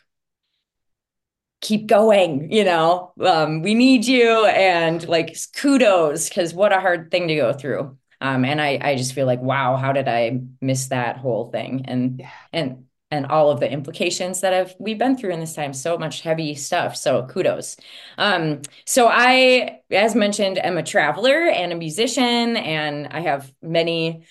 keep 1.61 1.87
going, 1.87 2.51
you 2.51 2.63
know, 2.63 3.13
um, 3.21 3.61
we 3.61 3.73
need 3.73 4.05
you 4.05 4.45
and 4.45 5.07
like 5.07 5.35
kudos 5.55 6.29
because 6.29 6.53
what 6.53 6.71
a 6.71 6.79
hard 6.79 7.09
thing 7.09 7.27
to 7.27 7.35
go 7.35 7.51
through. 7.51 7.97
Um, 8.21 8.45
and 8.45 8.61
I, 8.61 8.79
I 8.81 8.95
just 8.95 9.13
feel 9.13 9.25
like, 9.25 9.41
wow, 9.41 9.75
how 9.75 9.91
did 9.91 10.07
I 10.07 10.41
miss 10.61 10.87
that 10.87 11.17
whole 11.17 11.51
thing? 11.51 11.85
And, 11.85 12.19
yeah. 12.19 12.29
and, 12.53 12.86
and 13.11 13.25
all 13.27 13.49
of 13.49 13.59
the 13.59 13.71
implications 13.71 14.41
that 14.41 14.53
have 14.53 14.75
we've 14.79 14.97
been 14.97 15.17
through 15.17 15.31
in 15.31 15.39
this 15.39 15.53
time 15.53 15.73
so 15.73 15.97
much 15.97 16.21
heavy 16.21 16.55
stuff 16.55 16.95
so 16.95 17.25
kudos 17.27 17.77
um 18.17 18.61
so 18.85 19.07
i 19.09 19.79
as 19.91 20.15
mentioned 20.15 20.57
am 20.57 20.77
a 20.77 20.83
traveler 20.83 21.47
and 21.47 21.71
a 21.71 21.75
musician 21.75 22.57
and 22.57 23.07
i 23.07 23.21
have 23.21 23.51
many 23.61 24.25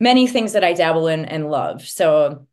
many 0.00 0.26
things 0.26 0.52
that 0.52 0.64
i 0.64 0.72
dabble 0.72 1.08
in 1.08 1.24
and 1.24 1.50
love 1.50 1.86
so 1.86 2.46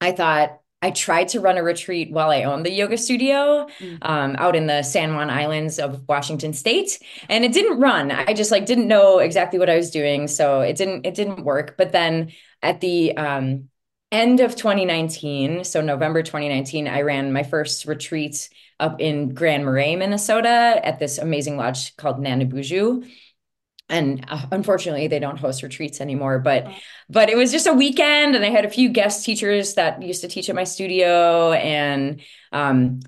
i 0.00 0.12
thought 0.12 0.60
I 0.82 0.90
tried 0.90 1.28
to 1.28 1.40
run 1.40 1.56
a 1.56 1.62
retreat 1.62 2.12
while 2.12 2.30
I 2.30 2.42
owned 2.42 2.64
the 2.64 2.70
yoga 2.70 2.98
studio 2.98 3.66
mm. 3.80 3.98
um, 4.02 4.36
out 4.38 4.54
in 4.54 4.66
the 4.66 4.82
San 4.82 5.14
Juan 5.14 5.30
Islands 5.30 5.78
of 5.78 6.06
Washington 6.06 6.52
State, 6.52 7.02
and 7.28 7.44
it 7.44 7.52
didn't 7.52 7.80
run. 7.80 8.10
I 8.10 8.34
just 8.34 8.50
like 8.50 8.66
didn't 8.66 8.86
know 8.86 9.18
exactly 9.18 9.58
what 9.58 9.70
I 9.70 9.76
was 9.76 9.90
doing, 9.90 10.28
so 10.28 10.60
it 10.60 10.76
didn't 10.76 11.06
it 11.06 11.14
didn't 11.14 11.44
work. 11.44 11.76
But 11.78 11.92
then 11.92 12.30
at 12.62 12.80
the 12.82 13.16
um, 13.16 13.68
end 14.12 14.40
of 14.40 14.56
2019, 14.56 15.64
so 15.64 15.80
November 15.80 16.22
2019, 16.22 16.88
I 16.88 17.02
ran 17.02 17.32
my 17.32 17.42
first 17.42 17.86
retreat 17.86 18.48
up 18.78 19.00
in 19.00 19.34
Grand 19.34 19.64
Marais, 19.64 19.96
Minnesota 19.96 20.80
at 20.82 20.98
this 20.98 21.18
amazing 21.18 21.56
lodge 21.56 21.96
called 21.96 22.18
Naniboujou. 22.18 23.08
And 23.88 24.24
uh, 24.28 24.46
unfortunately, 24.50 25.06
they 25.08 25.18
don't 25.18 25.38
host 25.38 25.62
retreats 25.62 26.00
anymore. 26.00 26.40
But 26.40 26.66
oh. 26.66 26.74
but 27.08 27.28
it 27.28 27.36
was 27.36 27.52
just 27.52 27.68
a 27.68 27.72
weekend, 27.72 28.34
and 28.34 28.44
I 28.44 28.50
had 28.50 28.64
a 28.64 28.70
few 28.70 28.88
guest 28.88 29.24
teachers 29.24 29.74
that 29.74 30.02
used 30.02 30.22
to 30.22 30.28
teach 30.28 30.48
at 30.48 30.56
my 30.56 30.64
studio, 30.64 31.52
and 31.52 32.20
um, 32.52 32.98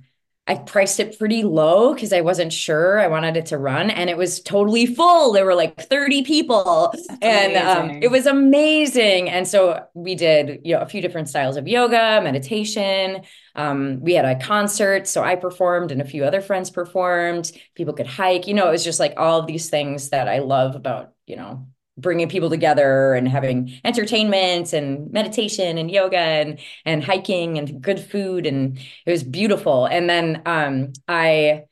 I 0.49 0.55
priced 0.55 0.99
it 0.99 1.19
pretty 1.19 1.43
low 1.45 1.93
because 1.93 2.11
I 2.11 2.23
wasn't 2.23 2.55
sure 2.55 2.99
I 2.99 3.07
wanted 3.07 3.37
it 3.37 3.45
to 3.47 3.59
run, 3.59 3.91
and 3.91 4.09
it 4.09 4.17
was 4.17 4.41
totally 4.41 4.87
full. 4.87 5.33
There 5.33 5.45
were 5.45 5.55
like 5.55 5.79
30 5.79 6.25
people, 6.25 6.95
That's 6.95 7.19
and 7.21 7.57
um, 7.57 7.91
it 8.03 8.11
was 8.11 8.25
amazing. 8.25 9.29
And 9.29 9.47
so 9.47 9.85
we 9.93 10.15
did, 10.15 10.63
you 10.65 10.75
know, 10.75 10.81
a 10.81 10.87
few 10.87 11.03
different 11.03 11.29
styles 11.29 11.59
of 11.59 11.69
yoga, 11.69 12.23
meditation. 12.23 13.25
Um, 13.57 14.01
we 14.01 14.15
had 14.15 14.25
a 14.25 14.43
concert, 14.43 15.07
so 15.07 15.23
I 15.23 15.37
performed, 15.37 15.93
and 15.93 16.01
a 16.01 16.07
few 16.07 16.25
other 16.25 16.41
friends 16.41 16.71
performed. 16.71 17.53
People 17.75 17.93
could 17.93 18.07
hike. 18.07 18.47
You 18.47 18.55
know, 18.55 18.69
it 18.69 18.73
was 18.73 18.85
just 18.85 19.01
like 19.01 19.15
all 19.19 19.41
of 19.41 19.47
these 19.47 19.69
things 19.69 20.09
that 20.09 20.29
I 20.29 20.39
love 20.39 20.77
about, 20.77 21.13
you 21.27 21.37
know, 21.37 21.69
bringing 21.99 22.29
people 22.29 22.49
together 22.49 23.15
and 23.15 23.29
having 23.29 23.73
entertainment 23.85 24.73
and 24.73 25.11
meditation 25.13 25.77
and 25.77 25.91
yoga 25.91 26.17
and 26.17 26.59
and 26.85 27.03
hiking 27.03 27.59
and 27.59 27.83
good 27.83 28.01
food. 28.01 28.47
And 28.47 28.79
it 29.05 29.11
was 29.11 29.23
beautiful. 29.23 29.87
And 29.87 30.09
then 30.09 30.43
um 30.47 30.93
i 31.07 31.65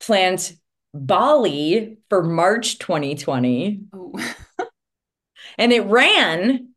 planned 0.00 0.52
bali 0.94 1.98
for 2.10 2.22
march 2.22 2.78
2020 2.78 3.80
oh. 3.92 4.34
and 5.58 5.72
it 5.72 5.86
ran. 5.86 6.68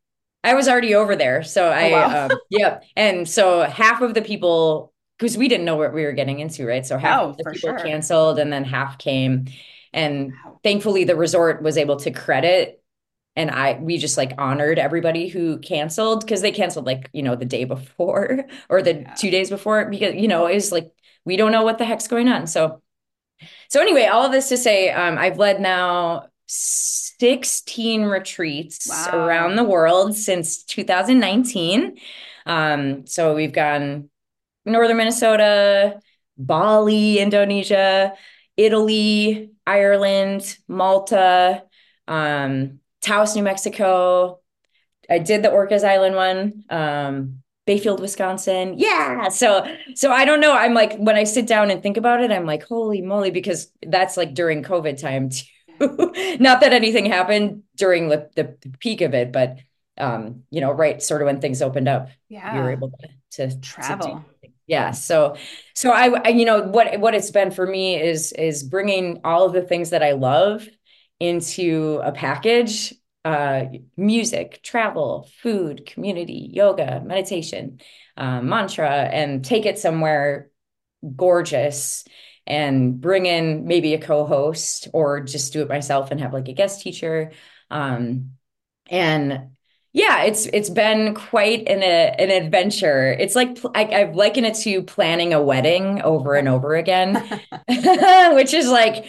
I 0.43 0.53
was 0.53 0.67
already 0.67 0.93
over 0.93 1.15
there. 1.15 1.43
So 1.43 1.67
i 1.67 1.89
oh, 1.89 1.91
wow. 1.91 2.05
uh, 2.29 2.35
yeah 2.49 2.79
and 2.95 3.27
so 3.27 3.61
half 3.63 4.01
of 4.01 4.13
the 4.13 4.21
people 4.21 4.93
because 5.17 5.37
we 5.37 5.47
didn't 5.47 5.65
know 5.65 5.77
what 5.77 5.93
we 5.93 6.03
were 6.03 6.11
getting 6.13 6.39
into 6.39 6.65
right? 6.65 6.85
So 6.85 6.97
half 6.97 7.21
oh, 7.21 7.29
of 7.29 7.37
the 7.37 7.43
people 7.51 7.69
sure. 7.69 7.79
canceled 7.79 8.39
and 8.39 8.51
then 8.51 8.63
half 8.63 8.97
came. 8.97 9.45
And 9.93 10.33
thankfully 10.63 11.05
the 11.05 11.15
resort 11.15 11.61
was 11.61 11.77
able 11.77 11.95
to 11.97 12.11
credit 12.11 12.81
and 13.35 13.51
I 13.51 13.79
we 13.79 13.97
just 13.97 14.17
like 14.17 14.33
honored 14.37 14.79
everybody 14.79 15.27
who 15.27 15.59
canceled 15.59 16.21
because 16.21 16.41
they 16.41 16.51
canceled 16.51 16.85
like 16.85 17.09
you 17.13 17.23
know 17.23 17.35
the 17.35 17.45
day 17.45 17.65
before 17.65 18.45
or 18.69 18.81
the 18.81 19.01
yeah. 19.01 19.13
two 19.15 19.29
days 19.29 19.49
before 19.49 19.85
because 19.89 20.15
you 20.15 20.27
know 20.27 20.45
it's 20.45 20.71
like 20.71 20.91
we 21.25 21.37
don't 21.37 21.51
know 21.51 21.63
what 21.63 21.77
the 21.77 21.85
heck's 21.85 22.07
going 22.07 22.27
on 22.27 22.47
so 22.47 22.81
so 23.69 23.81
anyway 23.81 24.05
all 24.05 24.25
of 24.25 24.31
this 24.31 24.49
to 24.49 24.57
say 24.57 24.91
um, 24.91 25.17
I've 25.17 25.37
led 25.37 25.59
now 25.59 26.27
16 26.47 28.03
retreats 28.03 28.87
wow. 28.89 29.25
around 29.25 29.55
the 29.55 29.63
world 29.63 30.15
since 30.15 30.63
2019. 30.63 31.97
Um, 32.45 33.07
so 33.07 33.33
we've 33.35 33.51
gone 33.51 34.09
northern 34.65 34.97
Minnesota, 34.97 35.99
Bali, 36.37 37.19
Indonesia, 37.19 38.13
Italy, 38.57 39.51
Ireland, 39.65 40.57
Malta, 40.67 41.63
um, 42.07 42.79
Taos, 43.05 43.35
New 43.35 43.43
Mexico. 43.43 44.39
I 45.09 45.19
did 45.19 45.43
the 45.43 45.49
Orcas 45.49 45.83
Island 45.83 46.15
one. 46.15 46.63
Um, 46.69 47.43
Bayfield, 47.65 47.99
Wisconsin. 47.99 48.75
Yeah. 48.77 49.29
So 49.29 49.65
so 49.95 50.11
I 50.11 50.25
don't 50.25 50.39
know. 50.39 50.55
I'm 50.55 50.73
like 50.73 50.97
when 50.97 51.15
I 51.15 51.23
sit 51.23 51.47
down 51.47 51.71
and 51.71 51.81
think 51.81 51.97
about 51.97 52.21
it, 52.21 52.31
I'm 52.31 52.45
like, 52.45 52.63
holy 52.63 53.01
moly, 53.01 53.31
because 53.31 53.71
that's 53.85 54.17
like 54.17 54.33
during 54.33 54.63
COVID 54.63 54.99
time 54.99 55.29
too. 55.29 55.45
Not 56.39 56.61
that 56.61 56.73
anything 56.73 57.05
happened 57.05 57.63
during 57.75 58.07
the, 58.07 58.29
the 58.35 58.55
peak 58.79 59.01
of 59.01 59.13
it, 59.13 59.31
but 59.31 59.57
um, 59.97 60.43
you 60.49 60.61
know, 60.61 60.71
right, 60.71 61.01
sort 61.01 61.21
of 61.21 61.25
when 61.25 61.41
things 61.41 61.61
opened 61.61 61.87
up, 61.87 62.09
yeah, 62.29 62.55
you 62.55 62.61
were 62.61 62.71
able 62.71 62.91
to, 62.91 63.49
to 63.49 63.59
travel. 63.59 64.25
To 64.43 64.49
yeah. 64.67 64.91
So 64.91 65.35
so 65.73 65.91
I, 65.91 66.21
I 66.23 66.27
you 66.29 66.45
know 66.45 66.61
what 66.63 66.99
what 66.99 67.15
it's 67.15 67.31
been 67.31 67.51
for 67.51 67.65
me 67.65 67.99
is 67.99 68.31
is 68.33 68.63
bringing 68.63 69.21
all 69.23 69.45
of 69.45 69.53
the 69.53 69.61
things 69.61 69.89
that 69.89 70.03
I 70.03 70.11
love 70.11 70.67
into 71.19 71.99
a 72.03 72.11
package 72.11 72.93
uh, 73.23 73.65
music, 73.97 74.61
travel, 74.61 75.27
food, 75.41 75.87
community, 75.87 76.47
yoga, 76.53 77.01
meditation, 77.03 77.79
uh, 78.17 78.39
mantra, 78.39 78.91
and 78.91 79.43
take 79.43 79.65
it 79.65 79.79
somewhere 79.79 80.51
gorgeous 81.15 82.05
and 82.47 83.01
bring 83.01 83.25
in 83.25 83.65
maybe 83.65 83.95
a 83.95 83.99
co-host 83.99 84.87
or 84.93 85.21
just 85.21 85.53
do 85.53 85.63
it 85.63 85.69
myself 85.69 86.11
and 86.11 86.19
have 86.19 86.33
like 86.33 86.47
a 86.47 86.53
guest 86.53 86.81
teacher. 86.81 87.31
Um, 87.71 88.33
and 88.89 89.49
yeah, 89.91 90.23
it's 90.23 90.45
it's 90.47 90.69
been 90.69 91.15
quite 91.15 91.67
an 91.67 91.81
a, 91.81 92.15
an 92.19 92.29
adventure. 92.29 93.11
It's 93.13 93.33
like 93.33 93.57
I, 93.73 93.85
I've 93.85 94.15
likened 94.15 94.45
it 94.45 94.55
to 94.55 94.83
planning 94.83 95.33
a 95.33 95.41
wedding 95.41 96.01
over 96.01 96.35
and 96.35 96.47
over 96.47 96.75
again, 96.75 97.15
which 98.35 98.53
is 98.53 98.67
like 98.67 99.05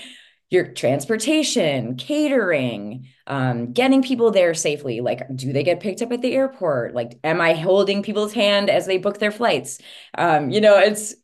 your 0.51 0.69
transportation, 0.69 1.97
catering, 1.97 3.09
um, 3.27 3.73
getting 3.73 4.03
people 4.03 4.31
there 4.31 4.55
safely. 4.55 5.01
Like, 5.01 5.23
do 5.35 5.53
they 5.53 5.65
get 5.65 5.81
picked 5.81 6.03
up 6.03 6.13
at 6.13 6.23
the 6.23 6.35
airport? 6.35 6.95
Like, 6.95 7.19
am 7.25 7.41
I 7.41 7.55
holding 7.55 8.03
people's 8.03 8.33
hand 8.33 8.71
as 8.71 8.87
they 8.87 8.99
book 8.99 9.19
their 9.19 9.33
flights? 9.33 9.79
Um, 10.17 10.51
you 10.51 10.61
know, 10.61 10.79
it's 10.79 11.15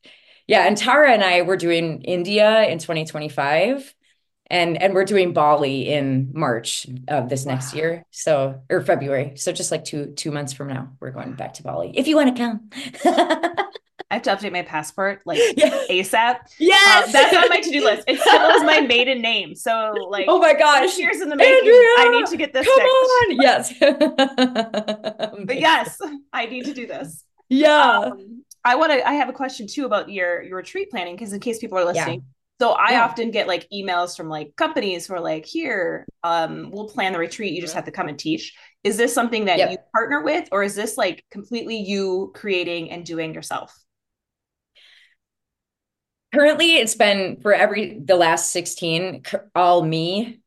yeah. 0.49 0.67
And 0.67 0.77
Tara 0.77 1.13
and 1.13 1.23
I 1.23 1.43
were 1.43 1.57
doing 1.57 2.03
India 2.03 2.65
in 2.67 2.79
2025 2.79 3.95
and 4.53 4.81
and 4.83 4.93
we're 4.93 5.05
doing 5.05 5.33
Bali 5.33 5.89
in 5.89 6.31
March 6.35 6.87
of 7.09 7.29
this 7.29 7.47
wow. 7.47 7.53
next 7.55 7.75
year. 7.75 8.05
So 8.11 8.63
or 8.69 8.83
February. 8.83 9.37
So 9.37 9.53
just 9.53 9.71
like 9.71 9.85
two 9.85 10.13
two 10.15 10.31
months 10.31 10.53
from 10.53 10.69
now, 10.69 10.91
we're 11.01 11.11
going 11.11 11.33
back 11.33 11.55
to 11.55 11.63
Bali. 11.63 11.93
If 11.95 12.07
you 12.07 12.17
want 12.17 12.37
to 12.37 12.43
come. 12.43 13.67
I 14.13 14.17
have 14.17 14.23
to 14.25 14.31
update 14.37 14.53
my 14.53 14.61
passport 14.61 15.23
like 15.25 15.39
yeah. 15.57 15.71
ASAP. 15.89 16.37
Yes, 16.59 17.07
um, 17.07 17.13
that's 17.13 17.35
on 17.35 17.49
my 17.49 17.63
to-do 17.63 17.83
list. 17.83 18.05
It 18.07 18.21
still 18.21 18.51
is 18.51 18.63
my 18.63 18.81
maiden 18.87 19.23
name, 19.23 19.55
so 19.55 19.95
like, 20.11 20.27
oh 20.29 20.39
my 20.39 20.53
gosh, 20.53 20.99
years 20.99 21.23
in 21.23 21.31
the 21.31 21.37
making. 21.37 21.55
Andrea, 21.55 21.79
I 21.97 22.09
need 22.11 22.27
to 22.27 22.37
get 22.37 22.53
this. 22.53 22.67
Come 22.67 22.79
on, 22.79 23.41
yes. 23.41 23.73
but 25.47 25.59
yes, 25.59 25.99
I 26.31 26.45
need 26.45 26.67
to 26.67 26.75
do 26.75 26.87
this. 26.87 27.25
Yeah. 27.49 28.01
Um, 28.13 28.45
I 28.63 28.75
want 28.75 28.93
to. 28.93 29.09
I 29.09 29.15
have 29.15 29.31
a 29.31 29.33
question 29.33 29.67
too 29.67 29.87
about 29.87 30.11
your 30.11 30.43
your 30.43 30.59
retreat 30.59 30.91
planning 30.91 31.17
because 31.17 31.33
in 31.33 31.41
case 31.41 31.59
people 31.59 31.79
are 31.79 31.85
listening. 31.87 32.21
Yeah. 32.21 32.27
So 32.67 32.73
I 32.73 32.93
yeah. 32.93 33.05
often 33.07 33.31
get 33.31 33.49
like 33.49 33.67
emails 33.73 34.15
from 34.15 34.29
like 34.29 34.55
companies 34.57 35.07
who 35.07 35.15
are 35.15 35.21
like, 35.21 35.47
"Here, 35.47 36.07
um, 36.23 36.71
we'll 36.71 36.89
plan 36.91 37.15
the 37.15 37.19
retreat. 37.19 37.55
You 37.55 37.63
just 37.63 37.75
have 37.75 37.87
to 37.87 37.91
come 37.91 38.09
and 38.09 38.19
teach." 38.19 38.55
Is 38.85 38.99
this 38.99 39.15
something 39.15 39.47
that 39.47 39.57
yep. 39.57 39.71
you 39.71 39.79
partner 39.95 40.23
with, 40.23 40.51
or 40.53 40.63
is 40.63 40.75
this 40.75 40.99
like 40.99 41.25
completely 41.31 41.79
you 41.79 42.31
creating 42.35 42.91
and 42.91 43.07
doing 43.07 43.33
yourself? 43.33 43.75
Currently 46.33 46.77
it's 46.77 46.95
been 46.95 47.41
for 47.41 47.53
every 47.53 47.99
the 47.99 48.17
last 48.17 48.51
16 48.51 49.23
all 49.55 49.83
me 49.83 50.41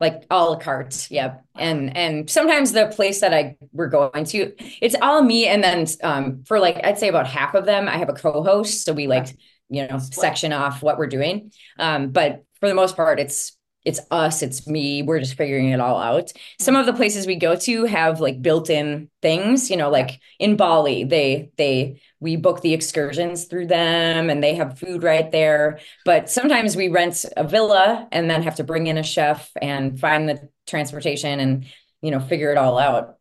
like 0.00 0.24
all 0.30 0.50
la 0.50 0.58
carte 0.58 1.08
yeah 1.10 1.36
and 1.56 1.96
and 1.96 2.28
sometimes 2.28 2.72
the 2.72 2.88
place 2.88 3.20
that 3.20 3.32
i 3.32 3.56
we're 3.72 3.88
going 3.88 4.24
to 4.24 4.52
it's 4.80 4.96
all 5.00 5.22
me 5.22 5.46
and 5.46 5.62
then 5.62 5.86
um 6.02 6.42
for 6.44 6.58
like 6.58 6.84
i'd 6.84 6.98
say 6.98 7.08
about 7.08 7.26
half 7.26 7.54
of 7.54 7.66
them 7.66 7.88
i 7.88 7.96
have 7.96 8.08
a 8.08 8.14
co-host 8.14 8.84
so 8.84 8.92
we 8.92 9.06
like 9.06 9.28
you 9.72 9.86
know 9.88 9.98
section 9.98 10.52
off 10.52 10.82
what 10.82 10.98
we're 10.98 11.06
doing. 11.06 11.50
Um 11.78 12.10
but 12.10 12.44
for 12.60 12.68
the 12.68 12.74
most 12.74 12.94
part 12.94 13.18
it's 13.18 13.56
it's 13.84 14.00
us 14.10 14.42
it's 14.42 14.66
me 14.66 15.02
we're 15.02 15.18
just 15.18 15.34
figuring 15.34 15.70
it 15.70 15.80
all 15.80 15.98
out. 15.98 16.32
Some 16.60 16.76
of 16.76 16.86
the 16.86 16.92
places 16.92 17.26
we 17.26 17.36
go 17.36 17.56
to 17.56 17.84
have 17.84 18.20
like 18.20 18.42
built-in 18.42 19.10
things 19.20 19.70
you 19.70 19.76
know 19.76 19.90
like 19.90 20.20
in 20.38 20.56
bali 20.56 21.04
they 21.04 21.50
they 21.56 22.00
we 22.20 22.36
book 22.36 22.60
the 22.60 22.72
excursions 22.72 23.44
through 23.46 23.66
them 23.66 24.30
and 24.30 24.42
they 24.42 24.54
have 24.54 24.78
food 24.78 25.02
right 25.02 25.30
there. 25.32 25.80
But 26.04 26.30
sometimes 26.30 26.76
we 26.76 26.88
rent 26.88 27.24
a 27.36 27.44
villa 27.44 28.06
and 28.12 28.30
then 28.30 28.42
have 28.44 28.56
to 28.56 28.64
bring 28.64 28.86
in 28.86 28.96
a 28.96 29.02
chef 29.02 29.50
and 29.60 29.98
find 29.98 30.28
the 30.28 30.48
transportation 30.66 31.40
and 31.40 31.66
you 32.00 32.10
know 32.10 32.20
figure 32.20 32.52
it 32.52 32.58
all 32.58 32.78
out. 32.78 33.18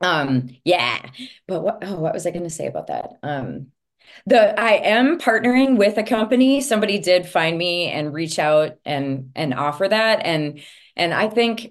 Um 0.00 0.50
yeah. 0.64 1.04
But 1.48 1.62
what 1.62 1.78
oh 1.82 1.96
what 1.96 2.14
was 2.14 2.26
i 2.26 2.30
going 2.30 2.44
to 2.44 2.50
say 2.50 2.66
about 2.66 2.86
that? 2.88 3.18
Um 3.22 3.72
the 4.26 4.58
I 4.58 4.72
am 4.74 5.18
partnering 5.18 5.76
with 5.76 5.98
a 5.98 6.02
company. 6.02 6.60
Somebody 6.60 6.98
did 6.98 7.26
find 7.26 7.56
me 7.58 7.90
and 7.90 8.12
reach 8.12 8.38
out 8.38 8.76
and 8.84 9.30
and 9.34 9.54
offer 9.54 9.88
that 9.88 10.24
and 10.24 10.60
and 10.96 11.12
I 11.12 11.28
think 11.28 11.70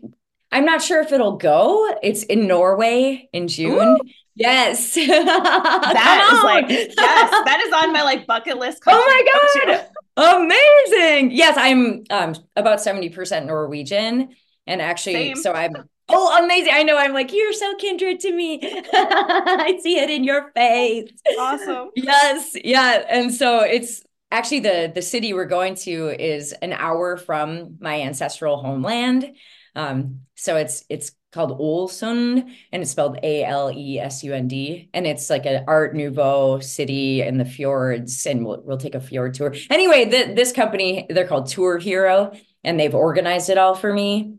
I'm 0.52 0.66
not 0.66 0.84
sure 0.84 1.02
if 1.02 1.12
it'll 1.12 1.38
go. 1.38 1.98
It's 2.04 2.24
in 2.24 2.48
Norway 2.48 3.28
in 3.34 3.48
June. 3.48 3.98
Ooh. 4.00 4.10
Yes. 4.36 4.94
that 4.96 6.30
is 6.34 6.44
like 6.44 6.70
yes, 6.70 6.96
that 6.96 7.64
is 7.66 7.74
on 7.84 7.94
my 7.94 8.04
like 8.04 8.28
bucket 8.28 8.58
list. 8.58 8.84
Oh 8.88 9.64
my 9.66 9.66
god. 10.16 10.42
Amazing. 10.42 11.32
Yes, 11.32 11.56
I'm 11.58 12.04
um 12.10 12.36
about 12.56 12.80
70% 12.80 13.46
Norwegian 13.46 14.36
and 14.68 14.82
actually 14.82 15.14
Same. 15.14 15.36
so 15.38 15.54
I'm 15.54 15.76
Oh, 16.14 16.44
amazing. 16.44 16.74
I 16.74 16.84
know. 16.84 16.98
I'm 16.98 17.14
like, 17.14 17.34
you're 17.34 17.54
so 17.54 17.76
kindred 17.76 18.20
to 18.22 18.32
me. 18.32 18.60
I 18.94 19.80
see 19.82 19.98
it 19.98 20.10
in 20.10 20.24
your 20.24 20.52
face. 20.52 21.10
Awesome. 21.40 21.90
Yes. 21.96 22.56
Yeah. 22.64 23.04
And 23.10 23.34
so 23.34 23.60
it's 23.62 24.04
actually 24.32 24.62
the 24.62 24.92
the 24.94 25.02
city 25.02 25.34
we're 25.34 25.46
going 25.46 25.76
to 25.76 26.10
is 26.10 26.54
an 26.54 26.74
hour 26.74 27.18
from 27.18 27.78
my 27.80 28.02
ancestral 28.02 28.58
homeland. 28.62 29.36
Um, 29.76 30.22
so 30.36 30.56
it's 30.58 30.84
it's 30.90 31.12
called 31.32 31.60
Ålesund 31.60 32.48
and 32.72 32.82
it's 32.82 32.92
spelled 32.92 33.18
A-L-E-S-U-N-D. 33.24 34.90
And 34.94 35.08
it's 35.08 35.30
like 35.32 35.48
an 35.48 35.64
art 35.68 35.96
nouveau 35.96 36.60
city 36.60 37.22
in 37.22 37.40
the 37.40 37.46
fjords. 37.46 38.26
And 38.26 38.46
we'll 38.46 38.62
we'll 38.64 38.78
take 38.78 38.96
a 38.96 39.02
fjord 39.02 39.34
tour. 39.34 39.56
Anyway, 39.70 40.06
the, 40.06 40.34
this 40.34 40.52
company, 40.52 41.08
they're 41.10 41.28
called 41.28 41.48
Tour 41.48 41.80
Hero, 41.80 42.34
and 42.64 42.80
they've 42.80 42.94
organized 42.94 43.50
it 43.50 43.58
all 43.58 43.74
for 43.76 43.92
me 43.92 44.38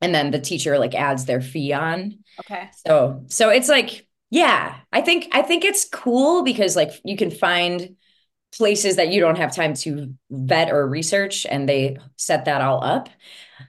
and 0.00 0.14
then 0.14 0.30
the 0.30 0.40
teacher 0.40 0.78
like 0.78 0.94
adds 0.94 1.24
their 1.24 1.40
fee 1.40 1.72
on. 1.72 2.18
Okay. 2.40 2.70
So 2.86 3.24
so 3.28 3.48
it's 3.50 3.68
like 3.68 4.06
yeah, 4.30 4.76
I 4.92 5.00
think 5.00 5.28
I 5.32 5.42
think 5.42 5.64
it's 5.64 5.88
cool 5.88 6.42
because 6.42 6.76
like 6.76 6.92
you 7.04 7.16
can 7.16 7.30
find 7.30 7.96
places 8.56 8.96
that 8.96 9.08
you 9.08 9.20
don't 9.20 9.38
have 9.38 9.54
time 9.54 9.74
to 9.74 10.14
vet 10.30 10.72
or 10.72 10.88
research 10.88 11.46
and 11.46 11.68
they 11.68 11.98
set 12.16 12.46
that 12.46 12.60
all 12.60 12.82
up. 12.82 13.08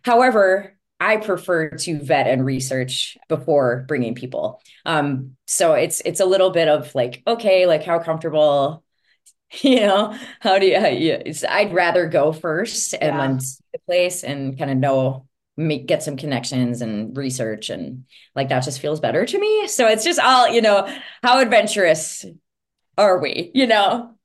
However, 0.04 0.78
I 1.00 1.18
prefer 1.18 1.70
to 1.70 2.00
vet 2.00 2.28
and 2.28 2.46
research 2.46 3.18
before 3.28 3.86
bringing 3.88 4.14
people. 4.14 4.62
Um, 4.86 5.36
so 5.48 5.74
it's 5.74 6.02
it's 6.02 6.20
a 6.20 6.26
little 6.26 6.52
bit 6.52 6.68
of 6.68 6.94
like, 6.94 7.24
okay, 7.26 7.66
like 7.66 7.84
how 7.84 7.98
comfortable, 7.98 8.84
you 9.62 9.82
know, 9.82 10.16
how 10.40 10.60
do 10.60 10.68
you? 10.68 10.80
How 10.80 10.88
you 10.88 11.20
I'd 11.50 11.74
rather 11.74 12.08
go 12.08 12.32
first 12.32 12.94
and 12.94 13.16
yeah. 13.16 13.18
then 13.18 13.40
see 13.40 13.64
the 13.74 13.80
place 13.80 14.24
and 14.24 14.58
kind 14.58 14.70
of 14.70 14.78
know 14.78 15.28
make 15.58 15.86
get 15.86 16.02
some 16.02 16.18
connections 16.18 16.82
and 16.82 17.16
research 17.16 17.70
and 17.70 18.06
like 18.36 18.50
that 18.50 18.64
just 18.64 18.80
feels 18.80 19.00
better 19.00 19.26
to 19.26 19.40
me. 19.40 19.68
So 19.68 19.88
it's 19.88 20.04
just 20.04 20.20
all 20.20 20.48
you 20.48 20.62
know 20.62 20.88
how 21.22 21.40
adventurous 21.40 22.26
are 22.98 23.20
we 23.20 23.52
you 23.54 23.68
know? 23.68 24.16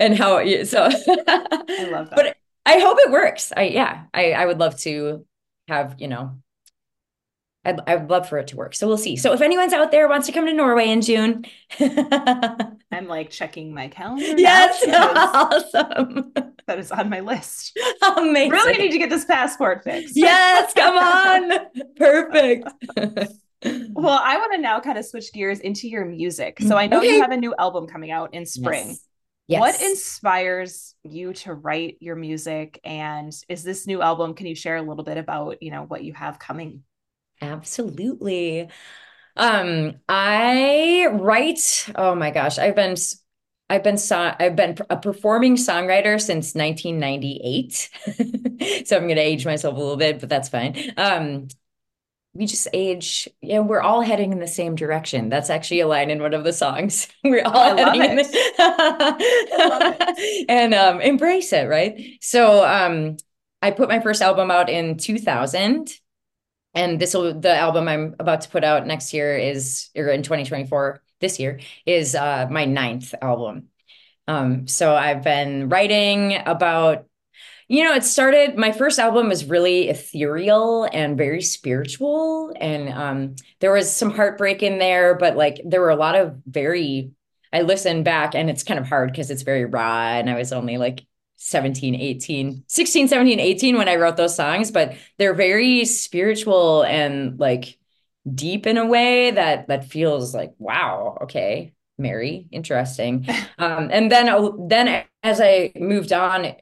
And 0.00 0.16
how 0.16 0.42
so. 0.64 0.84
I 0.84 1.88
love 1.90 2.10
that. 2.10 2.12
But 2.14 2.36
i 2.64 2.78
hope 2.78 2.98
it 3.00 3.10
works. 3.10 3.52
I 3.56 3.64
yeah 3.64 4.04
i 4.14 4.32
i 4.32 4.46
would 4.46 4.58
love 4.58 4.78
to 4.80 5.26
have 5.68 5.96
you 5.98 6.08
know 6.08 6.38
I'd, 7.64 7.80
I'd 7.86 8.10
love 8.10 8.28
for 8.28 8.38
it 8.38 8.48
to 8.48 8.56
work. 8.56 8.74
So 8.74 8.86
we'll 8.86 8.96
see. 8.96 9.16
So 9.16 9.32
if 9.34 9.42
anyone's 9.42 9.72
out 9.72 9.90
there 9.90 10.08
wants 10.08 10.26
to 10.26 10.32
come 10.32 10.46
to 10.46 10.54
Norway 10.54 10.88
in 10.88 11.02
June, 11.02 11.44
I'm 12.90 13.06
like 13.06 13.30
checking 13.30 13.74
my 13.74 13.88
calendar. 13.88 14.38
Yes, 14.38 14.82
awesome. 14.88 16.32
That 16.66 16.78
is 16.78 16.90
on 16.90 17.10
my 17.10 17.20
list. 17.20 17.78
Amazing. 18.16 18.50
Really 18.50 18.78
need 18.78 18.92
to 18.92 18.98
get 18.98 19.10
this 19.10 19.24
passport 19.24 19.84
fixed. 19.84 20.16
Yes, 20.16 20.72
come 20.74 20.96
on. 20.96 21.66
Perfect. 21.96 22.68
well, 23.92 24.20
I 24.22 24.36
want 24.38 24.52
to 24.54 24.58
now 24.58 24.80
kind 24.80 24.96
of 24.96 25.04
switch 25.04 25.32
gears 25.32 25.60
into 25.60 25.88
your 25.88 26.04
music. 26.04 26.60
So 26.60 26.76
I 26.76 26.86
know 26.86 26.98
okay. 26.98 27.14
you 27.14 27.20
have 27.20 27.30
a 27.30 27.36
new 27.36 27.54
album 27.58 27.86
coming 27.86 28.10
out 28.10 28.32
in 28.32 28.46
spring. 28.46 28.88
Yes. 28.88 29.04
Yes. 29.48 29.60
What 29.60 29.82
inspires 29.82 30.94
you 31.04 31.32
to 31.32 31.54
write 31.54 31.96
your 32.00 32.16
music? 32.16 32.78
And 32.84 33.32
is 33.48 33.64
this 33.64 33.86
new 33.86 34.02
album? 34.02 34.34
Can 34.34 34.46
you 34.46 34.54
share 34.54 34.76
a 34.76 34.82
little 34.82 35.04
bit 35.04 35.16
about, 35.16 35.62
you 35.62 35.70
know, 35.70 35.84
what 35.84 36.04
you 36.04 36.12
have 36.12 36.38
coming? 36.38 36.82
Absolutely. 37.40 38.68
Um, 39.38 39.94
I 40.08 41.08
write, 41.12 41.90
oh 41.94 42.14
my 42.14 42.30
gosh, 42.30 42.58
I've 42.58 42.76
been 42.76 42.96
I've 43.70 43.82
been 43.82 43.98
so- 43.98 44.34
I've 44.38 44.56
been 44.56 44.76
a 44.88 44.96
performing 44.96 45.56
songwriter 45.56 46.20
since 46.20 46.54
1998. 46.54 47.90
so 48.86 48.96
I'm 48.96 49.04
going 49.04 49.16
to 49.16 49.22
age 49.22 49.44
myself 49.44 49.76
a 49.76 49.78
little 49.78 49.96
bit, 49.96 50.20
but 50.20 50.28
that's 50.28 50.48
fine. 50.48 50.74
Um, 50.96 51.48
we 52.34 52.46
just 52.46 52.68
age 52.72 53.28
yeah 53.40 53.58
we're 53.58 53.80
all 53.80 54.00
heading 54.00 54.32
in 54.32 54.38
the 54.38 54.46
same 54.46 54.74
direction. 54.74 55.28
That's 55.28 55.50
actually 55.50 55.80
a 55.80 55.88
line 55.88 56.10
in 56.10 56.22
one 56.22 56.34
of 56.34 56.44
the 56.44 56.52
songs. 56.52 57.08
We're 57.24 57.42
all 57.44 57.72
oh, 57.72 57.76
heading 57.76 58.02
in 58.02 58.16
the... 58.16 58.26
and 60.48 60.74
um 60.74 61.00
embrace 61.00 61.52
it 61.52 61.68
right? 61.68 62.18
So 62.20 62.64
um 62.64 63.16
i 63.60 63.72
put 63.72 63.88
my 63.88 63.98
first 63.98 64.22
album 64.22 64.50
out 64.52 64.70
in 64.70 64.98
2000 64.98 65.90
and 66.78 67.00
this 67.00 67.14
will 67.14 67.38
the 67.38 67.54
album 67.54 67.88
i'm 67.88 68.14
about 68.18 68.40
to 68.42 68.48
put 68.48 68.64
out 68.64 68.86
next 68.86 69.12
year 69.12 69.36
is 69.36 69.90
or 69.96 70.08
in 70.08 70.22
2024 70.22 71.02
this 71.20 71.38
year 71.38 71.60
is 71.84 72.14
uh 72.14 72.46
my 72.50 72.64
ninth 72.64 73.14
album 73.20 73.68
um 74.28 74.66
so 74.66 74.94
i've 74.94 75.22
been 75.22 75.68
writing 75.68 76.38
about 76.46 77.04
you 77.70 77.84
know, 77.84 77.94
it 77.94 78.02
started, 78.02 78.56
my 78.56 78.72
first 78.72 78.98
album 78.98 79.28
was 79.28 79.44
really 79.44 79.90
ethereal 79.90 80.88
and 80.90 81.18
very 81.18 81.42
spiritual. 81.42 82.50
And 82.58 82.88
um, 82.88 83.34
there 83.60 83.72
was 83.72 83.92
some 83.94 84.10
heartbreak 84.10 84.62
in 84.62 84.78
there, 84.78 85.14
but 85.14 85.36
like 85.36 85.60
there 85.66 85.82
were 85.82 85.90
a 85.90 85.96
lot 85.96 86.14
of 86.14 86.40
very, 86.46 87.10
I 87.52 87.60
listened 87.62 88.06
back 88.06 88.34
and 88.34 88.48
it's 88.48 88.62
kind 88.62 88.80
of 88.80 88.86
hard 88.86 89.12
because 89.12 89.30
it's 89.30 89.42
very 89.42 89.66
raw. 89.66 90.12
And 90.12 90.30
I 90.30 90.36
was 90.36 90.50
only 90.50 90.78
like 90.78 91.04
17, 91.38 91.94
18, 91.94 92.64
16, 92.66 93.08
17, 93.08 93.40
18 93.40 93.76
when 93.76 93.88
I 93.88 93.96
wrote 93.96 94.16
those 94.16 94.34
songs, 94.36 94.70
but 94.70 94.94
they're 95.18 95.34
very 95.34 95.84
spiritual 95.84 96.82
and 96.82 97.38
like 97.38 97.78
deep 98.32 98.66
in 98.66 98.76
a 98.76 98.86
way 98.86 99.30
that 99.30 99.68
that 99.68 99.86
feels 99.86 100.34
like, 100.34 100.52
wow, 100.58 101.16
okay, 101.22 101.72
Mary, 101.96 102.48
interesting. 102.50 103.26
um, 103.58 103.88
and 103.92 104.10
then 104.10 104.68
then 104.68 105.04
as 105.22 105.40
I 105.40 105.72
moved 105.76 106.12
on, 106.12 106.54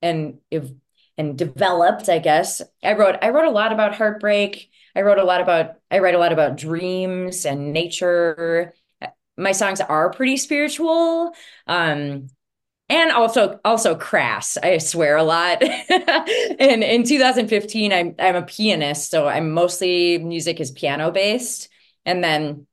and 0.00 0.38
if 0.50 0.70
and 1.18 1.36
developed, 1.36 2.08
I 2.08 2.18
guess. 2.18 2.62
I 2.82 2.94
wrote 2.94 3.16
I 3.22 3.30
wrote 3.30 3.48
a 3.48 3.50
lot 3.50 3.72
about 3.72 3.94
heartbreak. 3.94 4.70
I 4.94 5.02
wrote 5.02 5.18
a 5.18 5.24
lot 5.24 5.40
about 5.40 5.76
I 5.90 5.98
write 5.98 6.14
a 6.14 6.18
lot 6.18 6.32
about 6.32 6.56
dreams 6.56 7.44
and 7.44 7.72
nature. 7.72 8.74
My 9.36 9.52
songs 9.52 9.80
are 9.80 10.10
pretty 10.10 10.36
spiritual. 10.36 11.34
Um 11.66 12.28
and 12.92 13.10
also 13.10 13.58
also 13.64 13.94
crass. 13.94 14.58
I 14.62 14.76
swear 14.78 15.16
a 15.16 15.22
lot. 15.22 15.62
and 15.62 16.84
in 16.84 17.04
2015 17.04 17.92
I'm 17.92 18.14
I'm 18.18 18.36
a 18.36 18.42
pianist, 18.42 19.10
so 19.10 19.26
I'm 19.26 19.50
mostly 19.52 20.18
music 20.18 20.60
is 20.60 20.70
piano 20.70 21.10
based. 21.10 21.70
And 22.04 22.22
then 22.22 22.66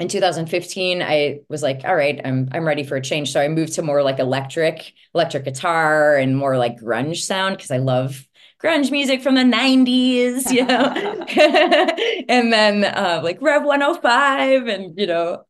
in 0.00 0.08
2015 0.08 1.02
i 1.02 1.38
was 1.48 1.62
like 1.62 1.82
all 1.84 1.94
right 1.94 2.20
i'm 2.24 2.48
i'm 2.50 2.64
ready 2.66 2.82
for 2.82 2.96
a 2.96 3.00
change 3.00 3.30
so 3.30 3.40
i 3.40 3.46
moved 3.46 3.74
to 3.74 3.80
more 3.80 4.02
like 4.02 4.18
electric 4.18 4.92
electric 5.14 5.44
guitar 5.44 6.16
and 6.16 6.36
more 6.36 6.58
like 6.58 6.80
grunge 6.80 7.18
sound 7.18 7.56
because 7.56 7.70
i 7.70 7.76
love 7.76 8.26
grunge 8.60 8.90
music 8.90 9.22
from 9.22 9.36
the 9.36 9.44
90s 9.44 10.50
you 10.50 10.64
know 10.66 10.92
and 12.28 12.52
then 12.52 12.84
uh, 12.84 13.20
like 13.22 13.40
rev 13.40 13.62
105 13.62 14.66
and 14.66 14.98
you 14.98 15.06
know 15.06 15.44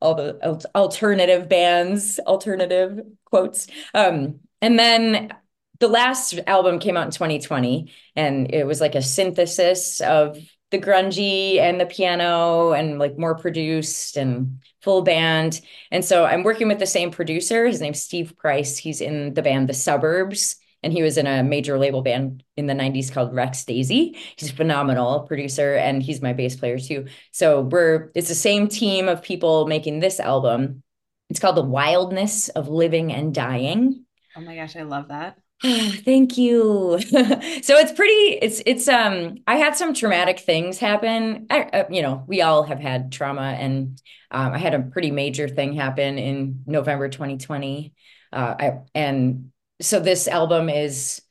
all 0.00 0.14
the 0.14 0.68
alternative 0.74 1.48
bands 1.48 2.18
alternative 2.26 3.00
quotes 3.24 3.66
um 3.94 4.40
and 4.60 4.78
then 4.78 5.32
the 5.80 5.88
last 5.88 6.38
album 6.46 6.78
came 6.78 6.96
out 6.96 7.06
in 7.06 7.12
2020 7.12 7.92
and 8.16 8.52
it 8.52 8.66
was 8.66 8.80
like 8.80 8.94
a 8.94 9.02
synthesis 9.02 10.00
of 10.00 10.38
the 10.70 10.78
grungy 10.78 11.58
and 11.58 11.80
the 11.80 11.86
piano 11.86 12.72
and 12.72 12.98
like 12.98 13.16
more 13.18 13.34
produced 13.34 14.16
and 14.16 14.60
full 14.82 15.02
band. 15.02 15.60
And 15.90 16.04
so 16.04 16.24
I'm 16.24 16.42
working 16.42 16.68
with 16.68 16.78
the 16.78 16.86
same 16.86 17.10
producer. 17.10 17.66
His 17.66 17.80
name's 17.80 18.02
Steve 18.02 18.36
Price. 18.36 18.76
He's 18.76 19.00
in 19.00 19.34
the 19.34 19.42
band 19.42 19.68
The 19.68 19.74
Suburbs. 19.74 20.56
And 20.82 20.92
he 20.92 21.02
was 21.02 21.18
in 21.18 21.26
a 21.26 21.42
major 21.42 21.78
label 21.78 22.02
band 22.02 22.44
in 22.56 22.66
the 22.66 22.74
90s 22.74 23.12
called 23.12 23.34
Rex 23.34 23.64
Daisy. 23.64 24.16
He's 24.36 24.50
a 24.50 24.54
phenomenal 24.54 25.20
producer 25.20 25.74
and 25.74 26.02
he's 26.02 26.22
my 26.22 26.32
bass 26.32 26.56
player 26.56 26.78
too. 26.78 27.06
So 27.32 27.62
we're 27.62 28.10
it's 28.14 28.28
the 28.28 28.34
same 28.34 28.68
team 28.68 29.08
of 29.08 29.22
people 29.22 29.66
making 29.66 30.00
this 30.00 30.20
album. 30.20 30.82
It's 31.30 31.40
called 31.40 31.56
The 31.56 31.62
Wildness 31.62 32.48
of 32.50 32.68
Living 32.68 33.12
and 33.12 33.34
Dying. 33.34 34.04
Oh 34.36 34.40
my 34.40 34.54
gosh, 34.54 34.76
I 34.76 34.82
love 34.82 35.08
that. 35.08 35.38
Thank 35.62 36.38
you. 36.38 36.98
so 37.00 37.76
it's 37.76 37.92
pretty 37.92 38.38
it's 38.40 38.62
it's 38.64 38.86
um 38.86 39.38
I 39.46 39.56
had 39.56 39.74
some 39.74 39.92
traumatic 39.92 40.38
things 40.38 40.78
happen. 40.78 41.46
I, 41.50 41.62
uh, 41.62 41.84
you 41.90 42.02
know, 42.02 42.24
we 42.28 42.42
all 42.42 42.62
have 42.62 42.78
had 42.78 43.10
trauma 43.10 43.56
and 43.58 44.00
um, 44.30 44.52
I 44.52 44.58
had 44.58 44.74
a 44.74 44.80
pretty 44.80 45.10
major 45.10 45.48
thing 45.48 45.72
happen 45.74 46.18
in 46.18 46.62
November 46.66 47.08
2020. 47.08 47.92
Uh 48.32 48.54
I 48.58 48.78
and 48.94 49.50
so 49.80 50.00
this 50.00 50.28
album 50.28 50.68
is 50.68 51.22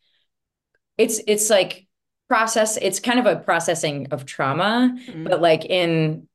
it's 0.98 1.20
it's 1.28 1.50
like 1.50 1.88
process 2.28 2.78
it's 2.78 3.00
kind 3.00 3.20
of 3.20 3.26
a 3.26 3.38
processing 3.38 4.08
of 4.12 4.26
trauma 4.26 4.96
mm-hmm. 5.08 5.24
but 5.24 5.42
like 5.42 5.66
in 5.66 6.28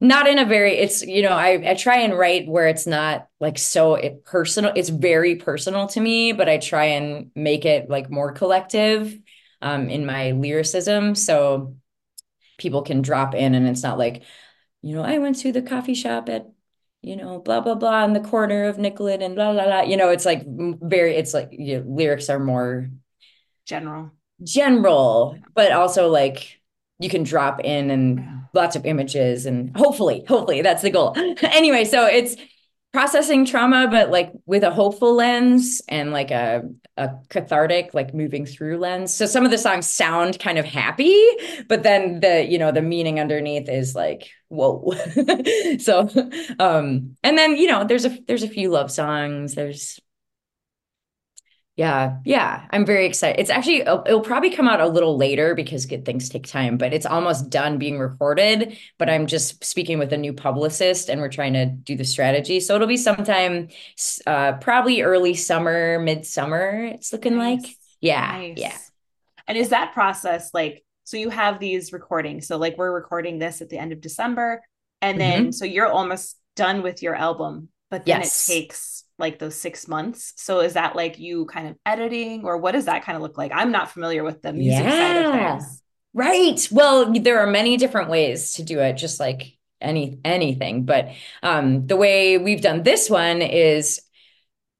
not 0.00 0.26
in 0.26 0.38
a 0.38 0.44
very 0.44 0.76
it's 0.78 1.02
you 1.02 1.22
know 1.22 1.32
I, 1.32 1.70
I 1.70 1.74
try 1.74 1.98
and 1.98 2.18
write 2.18 2.48
where 2.48 2.66
it's 2.66 2.86
not 2.86 3.28
like 3.38 3.56
so 3.56 3.94
it 3.94 4.24
personal 4.24 4.72
it's 4.74 4.88
very 4.88 5.36
personal 5.36 5.86
to 5.88 6.00
me 6.00 6.32
but 6.32 6.48
i 6.48 6.58
try 6.58 6.86
and 6.86 7.30
make 7.36 7.64
it 7.64 7.88
like 7.88 8.10
more 8.10 8.32
collective 8.32 9.16
um 9.60 9.88
in 9.88 10.04
my 10.04 10.32
lyricism 10.32 11.14
so 11.14 11.76
people 12.58 12.82
can 12.82 13.02
drop 13.02 13.34
in 13.34 13.54
and 13.54 13.68
it's 13.68 13.84
not 13.84 13.96
like 13.96 14.24
you 14.80 14.96
know 14.96 15.02
i 15.02 15.18
went 15.18 15.38
to 15.38 15.52
the 15.52 15.62
coffee 15.62 15.94
shop 15.94 16.28
at 16.28 16.50
you 17.02 17.16
know 17.16 17.40
blah 17.40 17.60
blah 17.60 17.74
blah 17.74 18.04
in 18.04 18.12
the 18.12 18.20
corner 18.20 18.64
of 18.64 18.78
nicollet 18.78 19.22
and 19.22 19.34
blah 19.34 19.52
blah 19.52 19.64
blah 19.64 19.82
you 19.82 19.96
know 19.96 20.08
it's 20.08 20.24
like 20.24 20.44
very 20.46 21.16
it's 21.16 21.34
like 21.34 21.48
you 21.50 21.78
know, 21.78 21.84
lyrics 21.86 22.30
are 22.30 22.38
more 22.38 22.88
general. 23.66 24.10
general 24.42 25.36
but 25.54 25.72
also 25.72 26.08
like 26.08 26.60
you 27.00 27.08
can 27.08 27.24
drop 27.24 27.60
in 27.64 27.90
and 27.90 28.18
yeah. 28.18 28.38
lots 28.54 28.76
of 28.76 28.86
images 28.86 29.46
and 29.46 29.76
hopefully 29.76 30.24
hopefully 30.28 30.62
that's 30.62 30.82
the 30.82 30.90
goal. 30.90 31.14
Anyway 31.42 31.84
so 31.84 32.06
it's 32.06 32.36
processing 32.92 33.46
trauma 33.46 33.88
but 33.90 34.10
like 34.10 34.32
with 34.44 34.62
a 34.62 34.70
hopeful 34.70 35.14
lens 35.14 35.80
and 35.88 36.12
like 36.12 36.30
a 36.30 36.62
a 36.98 37.10
cathartic 37.30 37.94
like 37.94 38.12
moving 38.12 38.44
through 38.44 38.76
lens. 38.78 39.14
So 39.14 39.24
some 39.24 39.46
of 39.46 39.50
the 39.50 39.56
songs 39.56 39.86
sound 39.86 40.38
kind 40.38 40.58
of 40.58 40.66
happy 40.66 41.16
but 41.68 41.82
then 41.82 42.20
the 42.20 42.46
you 42.46 42.58
know 42.58 42.70
the 42.70 42.82
meaning 42.82 43.18
underneath 43.18 43.68
is 43.68 43.94
like 43.94 44.30
whoa. 44.48 44.92
So 45.78 46.08
um 46.58 47.16
and 47.22 47.38
then 47.38 47.56
you 47.56 47.66
know 47.66 47.84
there's 47.84 48.04
a 48.04 48.18
there's 48.26 48.42
a 48.42 48.48
few 48.48 48.70
love 48.70 48.90
songs. 48.90 49.54
There's 49.54 49.98
yeah, 51.76 52.18
yeah, 52.26 52.66
I'm 52.70 52.84
very 52.84 53.06
excited. 53.06 53.40
It's 53.40 53.48
actually 53.48 53.80
it'll, 53.80 54.02
it'll, 54.06 54.20
probably 54.20 54.50
come 54.50 54.68
out 54.68 54.82
a 54.82 54.86
little 54.86 55.16
later 55.16 55.54
because 55.54 55.86
good 55.86 56.04
things 56.04 56.28
take 56.28 56.46
time, 56.46 56.76
but 56.76 56.92
it's 56.92 57.06
almost 57.06 57.48
done 57.48 57.78
being 57.78 57.98
recorded. 57.98 58.76
But 58.98 59.08
I'm 59.08 59.26
just 59.26 59.64
speaking 59.64 59.98
with 59.98 60.12
a 60.12 60.18
new 60.18 60.34
publicist, 60.34 61.08
and 61.08 61.18
we're 61.18 61.30
trying 61.30 61.54
to 61.54 61.66
do 61.66 61.96
the 61.96 62.04
strategy. 62.04 62.60
So 62.60 62.74
it'll 62.74 62.86
be 62.86 62.98
sometime, 62.98 63.68
uh, 64.26 64.52
probably 64.54 65.00
early 65.00 65.32
summer, 65.32 65.98
midsummer. 65.98 66.84
It's 66.92 67.10
looking 67.10 67.38
nice. 67.38 67.62
like, 67.62 67.76
yeah, 68.02 68.32
nice. 68.32 68.58
yeah. 68.58 68.76
And 69.48 69.56
is 69.56 69.70
that 69.70 69.94
process 69.94 70.52
like 70.52 70.84
so? 71.04 71.16
You 71.16 71.30
have 71.30 71.58
these 71.58 71.90
recordings. 71.90 72.46
So 72.46 72.58
like 72.58 72.76
we're 72.76 72.92
recording 72.92 73.38
this 73.38 73.62
at 73.62 73.70
the 73.70 73.78
end 73.78 73.92
of 73.92 74.02
December, 74.02 74.62
and 75.00 75.18
then 75.18 75.40
mm-hmm. 75.40 75.50
so 75.52 75.64
you're 75.64 75.90
almost 75.90 76.36
done 76.54 76.82
with 76.82 77.02
your 77.02 77.14
album, 77.14 77.70
but 77.90 78.04
then 78.04 78.20
yes. 78.20 78.46
it 78.46 78.52
takes 78.52 79.01
like 79.22 79.38
those 79.38 79.54
six 79.54 79.88
months. 79.88 80.34
So 80.36 80.60
is 80.60 80.74
that 80.74 80.94
like 80.94 81.18
you 81.18 81.46
kind 81.46 81.68
of 81.68 81.76
editing 81.86 82.44
or 82.44 82.58
what 82.58 82.72
does 82.72 82.84
that 82.84 83.04
kind 83.04 83.16
of 83.16 83.22
look 83.22 83.38
like? 83.38 83.52
I'm 83.54 83.72
not 83.72 83.90
familiar 83.90 84.24
with 84.24 84.42
the 84.42 84.52
music 84.52 84.84
yeah. 84.84 84.90
side 84.90 85.24
of 85.24 85.60
things. 85.60 85.82
Right. 86.12 86.68
Well, 86.70 87.10
there 87.12 87.40
are 87.40 87.46
many 87.46 87.78
different 87.78 88.10
ways 88.10 88.54
to 88.54 88.62
do 88.62 88.80
it, 88.80 88.94
just 88.94 89.18
like 89.18 89.56
any 89.80 90.18
anything. 90.24 90.84
But 90.84 91.10
um, 91.42 91.86
the 91.86 91.96
way 91.96 92.36
we've 92.36 92.60
done 92.60 92.82
this 92.82 93.08
one 93.08 93.40
is 93.40 94.02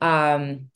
um, 0.02 0.68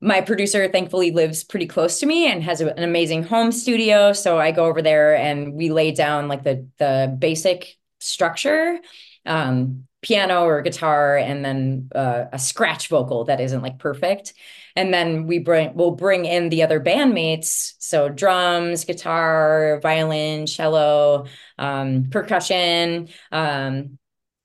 my 0.00 0.20
producer 0.20 0.68
thankfully 0.68 1.10
lives 1.10 1.42
pretty 1.42 1.66
close 1.66 1.98
to 2.00 2.06
me 2.06 2.30
and 2.30 2.42
has 2.42 2.60
a, 2.60 2.72
an 2.76 2.84
amazing 2.84 3.24
home 3.24 3.50
studio. 3.50 4.12
So 4.12 4.38
I 4.38 4.52
go 4.52 4.66
over 4.66 4.82
there 4.82 5.16
and 5.16 5.54
we 5.54 5.70
lay 5.70 5.90
down 5.90 6.28
like 6.28 6.44
the 6.44 6.68
the 6.78 7.16
basic 7.18 7.76
structure. 7.98 8.78
Um, 9.24 9.88
piano 10.06 10.44
or 10.44 10.62
guitar 10.62 11.16
and 11.16 11.44
then 11.44 11.88
uh, 11.94 12.26
a 12.32 12.38
scratch 12.38 12.88
vocal 12.88 13.24
that 13.24 13.40
isn't 13.40 13.62
like 13.62 13.78
perfect 13.78 14.34
and 14.76 14.94
then 14.94 15.26
we 15.26 15.40
bring 15.40 15.74
we'll 15.74 15.90
bring 15.90 16.24
in 16.24 16.48
the 16.48 16.62
other 16.62 16.80
bandmates 16.80 17.72
so 17.78 18.08
drums 18.08 18.84
guitar 18.84 19.80
violin 19.82 20.46
cello 20.46 21.26
um, 21.58 22.08
percussion 22.10 23.08
um, 23.32 23.98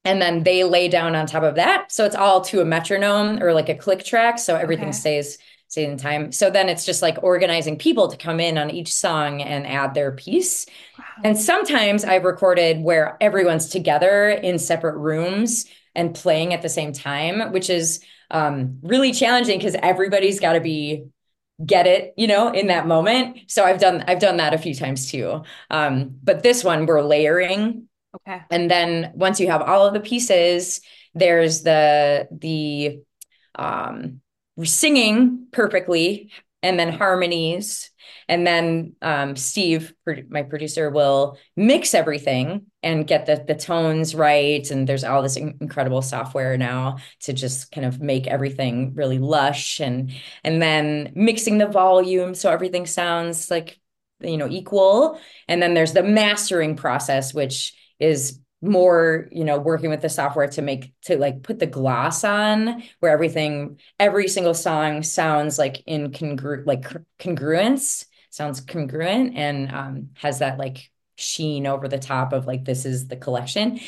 and 0.04 0.22
then 0.22 0.44
they 0.44 0.64
lay 0.64 0.88
down 0.88 1.16
on 1.16 1.28
top 1.28 1.44
of 1.44 1.56
that. 1.56 1.92
So 1.92 2.06
it's 2.06 2.16
all 2.16 2.42
to 2.46 2.62
a 2.62 2.66
metronome 2.66 3.42
or 3.42 3.54
like 3.54 3.70
a 3.70 3.76
click 3.76 4.04
track. 4.04 4.40
So 4.40 4.56
everything 4.56 4.90
okay. 4.90 4.98
stays 4.98 5.38
stays 5.68 5.88
in 5.88 5.98
time. 5.98 6.34
So 6.34 6.50
then 6.50 6.68
it's 6.68 6.86
just 6.86 7.02
like 7.02 7.24
organizing 7.24 7.78
people 7.78 8.10
to 8.10 8.18
come 8.18 8.42
in 8.42 8.58
on 8.58 8.70
each 8.70 8.94
song 8.94 9.42
and 9.42 9.66
add 9.66 9.94
their 9.94 10.12
piece. 10.12 10.66
And 11.24 11.38
sometimes 11.38 12.04
I've 12.04 12.24
recorded 12.24 12.82
where 12.82 13.18
everyone's 13.22 13.70
together 13.70 14.30
in 14.30 14.60
separate 14.60 14.98
rooms 14.98 15.66
and 15.96 16.16
playing 16.16 16.54
at 16.54 16.62
the 16.62 16.70
same 16.70 16.94
time, 16.94 17.52
which 17.52 17.70
is 17.70 18.04
um, 18.30 18.80
really 18.82 19.12
challenging 19.12 19.58
because 19.58 19.76
everybody's 19.82 20.40
got 20.40 20.54
to 20.54 20.62
be 20.62 21.06
get 21.64 21.86
it 21.86 22.14
you 22.18 22.26
know 22.28 22.52
in 22.52 22.68
that 22.68 22.88
moment. 22.88 23.38
So 23.48 23.64
i've 23.64 23.80
done 23.80 24.04
i've 24.08 24.20
done 24.20 24.38
that 24.38 24.54
a 24.54 24.58
few 24.58 24.74
times 24.74 25.12
too. 25.12 25.44
Um, 25.70 26.18
but 26.24 26.42
this 26.44 26.64
one 26.64 26.86
we're 26.86 27.04
layering. 27.04 27.88
Okay. 28.16 28.42
And 28.50 28.70
then 28.70 29.12
once 29.14 29.40
you 29.40 29.48
have 29.48 29.62
all 29.62 29.86
of 29.86 29.94
the 29.94 30.00
pieces, 30.00 30.82
there's 31.14 31.62
the 31.62 32.28
the 32.32 33.02
um 33.56 34.22
singing 34.64 35.48
perfectly 35.52 36.32
and 36.64 36.80
then 36.80 36.92
harmonies 36.92 37.91
and 38.32 38.48
then 38.48 38.96
um, 39.02 39.36
steve 39.36 39.94
my 40.30 40.42
producer 40.42 40.90
will 40.90 41.38
mix 41.56 41.94
everything 41.94 42.66
and 42.84 43.06
get 43.06 43.26
the, 43.26 43.44
the 43.48 43.56
tones 43.56 44.16
right. 44.16 44.70
And 44.72 44.88
there's 44.88 45.04
all 45.04 45.22
this 45.22 45.38
incredible 45.38 46.02
software 46.02 46.58
now 46.58 46.98
to 47.22 47.34
just 47.34 47.72
kind 47.72 47.86
of 47.86 48.02
make 48.02 48.28
everything 48.28 48.94
really 48.96 49.20
lush 49.20 49.80
and 49.80 50.12
and 50.44 50.62
then 50.62 51.12
mixing 51.16 51.58
the 51.58 51.68
volume 51.68 52.34
so 52.34 52.52
everything 52.52 52.86
sounds 52.86 53.52
like 53.52 53.80
you 54.22 54.38
know 54.38 54.48
equal. 54.50 55.20
And 55.48 55.62
then 55.62 55.74
there's 55.74 55.94
the 55.94 56.04
mastering 56.04 56.76
process 56.76 57.34
which 57.34 57.74
is 58.00 58.40
more 58.64 59.28
you 59.32 59.44
know 59.44 59.60
working 59.60 59.90
with 59.90 60.02
the 60.02 60.10
software 60.10 60.48
to 60.48 60.62
make 60.62 60.94
to 61.02 61.18
like 61.18 61.42
put 61.42 61.58
the 61.58 61.66
gloss 61.66 62.24
on 62.24 62.84
where 63.00 63.12
everything 63.12 63.80
every 64.00 64.28
single 64.28 64.54
song 64.54 65.02
sounds 65.02 65.58
like 65.58 65.82
in 65.88 66.12
congru 66.12 66.64
like 66.68 66.84
congruence 67.18 68.06
sounds 68.32 68.62
congruent 68.62 69.38
and 69.38 69.72
um 69.72 70.10
has 70.16 70.40
that 70.40 70.58
like 70.58 70.90
sheen 71.18 71.68
over 71.68 71.88
the 71.88 72.00
top 72.00 72.34
of 72.34 72.48
like 72.48 72.66
this 72.66 72.86
is 72.86 73.08
the 73.08 73.16
collection 73.16 73.80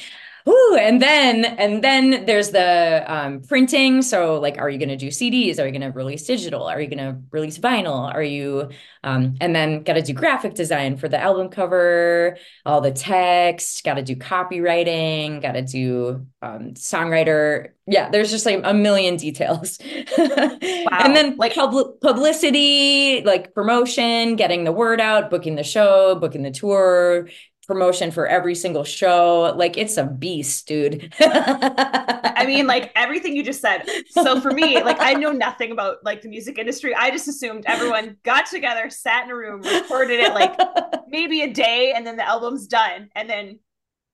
Ooh, 0.47 0.77
and 0.79 1.01
then 1.01 1.45
and 1.45 1.84
then 1.84 2.25
there's 2.25 2.51
the 2.51 3.03
um, 3.08 3.41
printing. 3.41 4.01
So 4.01 4.39
like, 4.39 4.58
are 4.58 4.69
you 4.69 4.77
going 4.77 4.89
to 4.89 4.97
do 4.97 5.08
CDs? 5.08 5.60
Are 5.60 5.65
you 5.65 5.71
going 5.71 5.82
to 5.82 5.97
release 5.97 6.25
digital? 6.25 6.63
Are 6.63 6.82
you 6.82 6.88
going 6.88 6.97
to 6.97 7.21
release 7.32 7.58
vinyl? 7.58 8.13
Are 8.13 8.23
you 8.23 8.69
um, 9.03 9.36
and 9.41 9.56
then 9.56 9.84
got 9.84 9.93
to 9.93 10.01
do 10.01 10.13
graphic 10.13 10.53
design 10.53 10.97
for 10.97 11.10
the 11.10 11.19
album 11.19 11.49
cover, 11.49 12.38
all 12.65 12.79
the 12.79 12.91
text. 12.91 13.84
Got 13.84 13.95
to 13.95 14.01
do 14.01 14.15
copywriting. 14.15 15.41
Got 15.41 15.53
to 15.53 15.62
do 15.62 16.25
um, 16.41 16.73
songwriter. 16.73 17.69
Yeah, 17.86 18.10
there's 18.10 18.32
just 18.32 18.45
like 18.45 18.62
a 18.63 18.73
million 18.73 19.17
details. 19.17 19.77
wow. 20.17 20.88
And 20.91 21.15
then 21.15 21.36
like 21.36 21.53
pub- 21.53 21.99
publicity, 21.99 23.23
like 23.23 23.53
promotion, 23.53 24.38
getting 24.38 24.63
the 24.63 24.71
word 24.71 25.01
out, 25.01 25.29
booking 25.29 25.56
the 25.56 25.63
show, 25.63 26.15
booking 26.15 26.43
the 26.43 26.51
tour, 26.51 27.27
promotion 27.67 28.12
for 28.12 28.28
every 28.28 28.56
single 28.56 28.84
show. 28.84 29.54
Like 29.56 29.78
it's 29.78 29.97
a 29.97 30.06
beast, 30.06 30.67
dude. 30.67 31.13
I 31.19 32.43
mean, 32.45 32.67
like 32.67 32.91
everything 32.95 33.36
you 33.36 33.43
just 33.43 33.62
said. 33.62 33.86
So 34.10 34.39
for 34.41 34.52
me, 34.52 34.82
like 34.84 34.99
I 34.99 35.13
know 35.13 35.32
nothing 35.32 35.71
about 35.71 36.04
like 36.04 36.21
the 36.21 36.30
music 36.30 36.58
industry. 36.58 36.93
I 36.95 37.10
just 37.12 37.28
assumed 37.28 37.63
everyone 37.65 38.17
got 38.23 38.45
together, 38.45 38.89
sat 38.89 39.26
in 39.26 39.32
a 39.32 39.36
room, 39.36 39.62
recorded 39.62 40.19
it 40.19 40.34
like 40.34 40.58
maybe 41.08 41.41
a 41.41 41.52
day, 41.52 41.93
and 41.95 42.06
then 42.06 42.17
the 42.17 42.28
album's 42.28 42.67
done. 42.67 43.10
And 43.15 43.30
then 43.30 43.60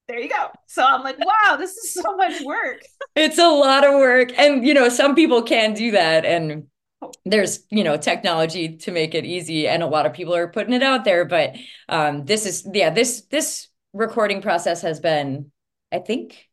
there 0.07 0.19
you 0.19 0.29
go. 0.29 0.47
So 0.67 0.83
I'm 0.83 1.03
like, 1.03 1.17
wow, 1.19 1.55
this 1.55 1.77
is 1.77 1.93
so 1.93 2.15
much 2.15 2.41
work. 2.41 2.81
it's 3.15 3.37
a 3.37 3.47
lot 3.47 3.85
of 3.85 3.93
work. 3.93 4.37
And 4.37 4.65
you 4.65 4.73
know, 4.73 4.89
some 4.89 5.15
people 5.15 5.41
can 5.41 5.73
do 5.73 5.91
that. 5.91 6.25
And 6.25 6.67
there's 7.25 7.65
you 7.69 7.83
know 7.83 7.97
technology 7.97 8.77
to 8.77 8.91
make 8.91 9.15
it 9.15 9.25
easy 9.25 9.67
and 9.67 9.81
a 9.81 9.87
lot 9.87 10.05
of 10.05 10.13
people 10.13 10.35
are 10.35 10.49
putting 10.49 10.73
it 10.73 10.83
out 10.83 11.05
there 11.05 11.23
but 11.23 11.55
um 11.87 12.25
this 12.25 12.45
is 12.45 12.67
yeah 12.73 12.89
this 12.89 13.21
this 13.31 13.69
recording 13.93 14.41
process 14.41 14.81
has 14.81 14.99
been 14.99 15.49
i 15.91 15.99
think 15.99 16.49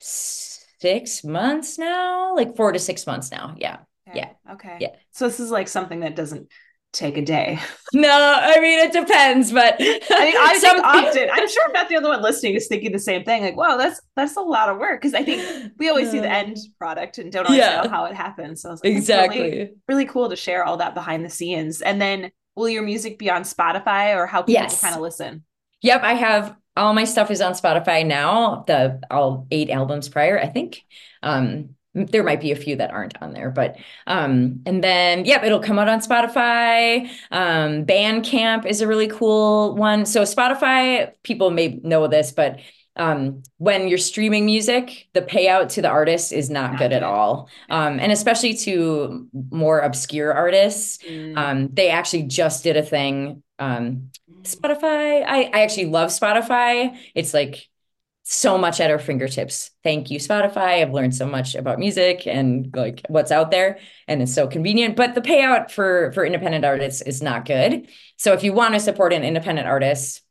six 0.00 1.22
months 1.22 1.78
now 1.78 2.34
like 2.34 2.56
four 2.56 2.72
to 2.72 2.78
six 2.78 3.06
months 3.06 3.30
now. 3.30 3.54
Yeah. 3.56 3.78
Okay. 4.08 4.18
yeah. 4.18 4.52
Okay. 4.54 4.76
Yeah. 4.80 4.88
So 5.12 5.28
this 5.28 5.40
is 5.40 5.50
like 5.50 5.68
something 5.68 6.00
that 6.00 6.16
doesn't 6.16 6.48
take 6.92 7.16
a 7.16 7.22
day. 7.22 7.58
No, 7.94 8.10
I 8.10 8.60
mean 8.60 8.78
it 8.78 8.92
depends, 8.92 9.52
but 9.52 9.76
I 9.78 9.84
mean 9.84 10.00
I 10.10 10.58
some... 10.60 10.76
think 10.76 10.84
often 10.84 11.28
I'm 11.32 11.48
sure 11.48 11.62
I'm 11.66 11.72
not 11.72 11.88
the 11.88 11.96
only 11.96 12.10
one 12.10 12.22
listening 12.22 12.54
is 12.54 12.68
thinking 12.68 12.92
the 12.92 12.98
same 12.98 13.24
thing. 13.24 13.42
Like, 13.42 13.56
wow, 13.56 13.76
that's 13.76 14.00
that's 14.16 14.36
a 14.36 14.40
lot 14.40 14.68
of 14.68 14.78
work 14.78 15.00
because 15.00 15.14
I 15.14 15.22
think 15.22 15.72
we 15.78 15.88
always 15.88 16.10
see 16.10 16.20
the 16.20 16.30
end 16.30 16.58
product 16.78 17.18
and 17.18 17.32
don't 17.32 17.46
always 17.46 17.60
yeah. 17.60 17.82
know 17.82 17.88
how 17.88 18.04
it 18.06 18.14
happens. 18.14 18.62
So 18.62 18.72
it's 18.72 18.84
like, 18.84 18.92
exactly 18.94 19.40
really, 19.40 19.70
really, 19.88 20.04
cool 20.06 20.28
to 20.30 20.36
share 20.36 20.64
all 20.64 20.76
that 20.78 20.94
behind 20.94 21.24
the 21.24 21.30
scenes. 21.30 21.82
And 21.82 22.00
then 22.00 22.30
will 22.54 22.68
your 22.68 22.82
music 22.82 23.18
be 23.18 23.30
on 23.30 23.42
Spotify 23.42 24.16
or 24.16 24.26
how 24.26 24.42
can 24.42 24.52
yes. 24.52 24.80
kind 24.80 24.94
of 24.94 25.00
listen? 25.00 25.44
Yep, 25.82 26.02
I 26.02 26.14
have 26.14 26.56
all 26.76 26.94
my 26.94 27.04
stuff 27.04 27.30
is 27.30 27.40
on 27.40 27.52
Spotify 27.52 28.06
now. 28.06 28.64
The 28.66 29.00
all 29.10 29.46
eight 29.50 29.70
albums 29.70 30.08
prior, 30.08 30.38
I 30.38 30.46
think. 30.46 30.82
Um, 31.22 31.76
there 31.94 32.22
might 32.22 32.40
be 32.40 32.52
a 32.52 32.56
few 32.56 32.76
that 32.76 32.90
aren't 32.90 33.20
on 33.20 33.32
there 33.32 33.50
but 33.50 33.76
um 34.06 34.60
and 34.64 34.82
then 34.82 35.24
yep 35.24 35.42
it'll 35.42 35.60
come 35.60 35.78
out 35.78 35.88
on 35.88 36.00
spotify. 36.00 37.08
Um 37.30 37.84
bandcamp 37.84 38.64
is 38.66 38.80
a 38.80 38.86
really 38.86 39.08
cool 39.08 39.74
one. 39.76 40.06
So 40.06 40.22
spotify 40.22 41.12
people 41.22 41.50
may 41.50 41.80
know 41.82 42.06
this 42.06 42.32
but 42.32 42.60
um 42.96 43.42
when 43.58 43.88
you're 43.88 43.98
streaming 43.98 44.46
music 44.46 45.08
the 45.12 45.22
payout 45.22 45.68
to 45.70 45.82
the 45.82 45.88
artist 45.88 46.32
is 46.32 46.50
not, 46.50 46.72
not 46.72 46.78
good, 46.78 46.90
good, 46.90 46.96
at 46.96 47.02
all. 47.02 47.48
Um 47.68 48.00
and 48.00 48.10
especially 48.10 48.54
to 48.58 49.28
more 49.50 49.80
obscure 49.80 50.32
artists 50.32 50.98
mm. 51.04 51.36
um 51.36 51.68
they 51.72 51.90
actually 51.90 52.24
just 52.24 52.64
did 52.64 52.76
a 52.76 52.82
thing 52.82 53.42
um 53.58 54.10
spotify. 54.42 55.24
I 55.26 55.50
i 55.52 55.62
actually 55.62 55.86
love 55.86 56.10
spotify. 56.10 56.96
It's 57.14 57.34
like 57.34 57.68
so 58.22 58.56
much 58.56 58.80
at 58.80 58.90
our 58.90 58.98
fingertips. 58.98 59.70
Thank 59.82 60.10
you, 60.10 60.18
Spotify. 60.18 60.80
I've 60.80 60.92
learned 60.92 61.14
so 61.14 61.26
much 61.26 61.54
about 61.54 61.78
music 61.78 62.26
and 62.26 62.72
like 62.74 63.02
what's 63.08 63.32
out 63.32 63.50
there, 63.50 63.78
and 64.06 64.22
it's 64.22 64.34
so 64.34 64.46
convenient. 64.46 64.96
But 64.96 65.14
the 65.14 65.20
payout 65.20 65.70
for 65.70 66.12
for 66.12 66.24
independent 66.24 66.64
artists 66.64 67.02
is 67.02 67.22
not 67.22 67.44
good. 67.44 67.88
So 68.16 68.32
if 68.32 68.44
you 68.44 68.52
want 68.52 68.74
to 68.74 68.80
support 68.80 69.12
an 69.12 69.24
independent 69.24 69.66
artist, 69.66 70.22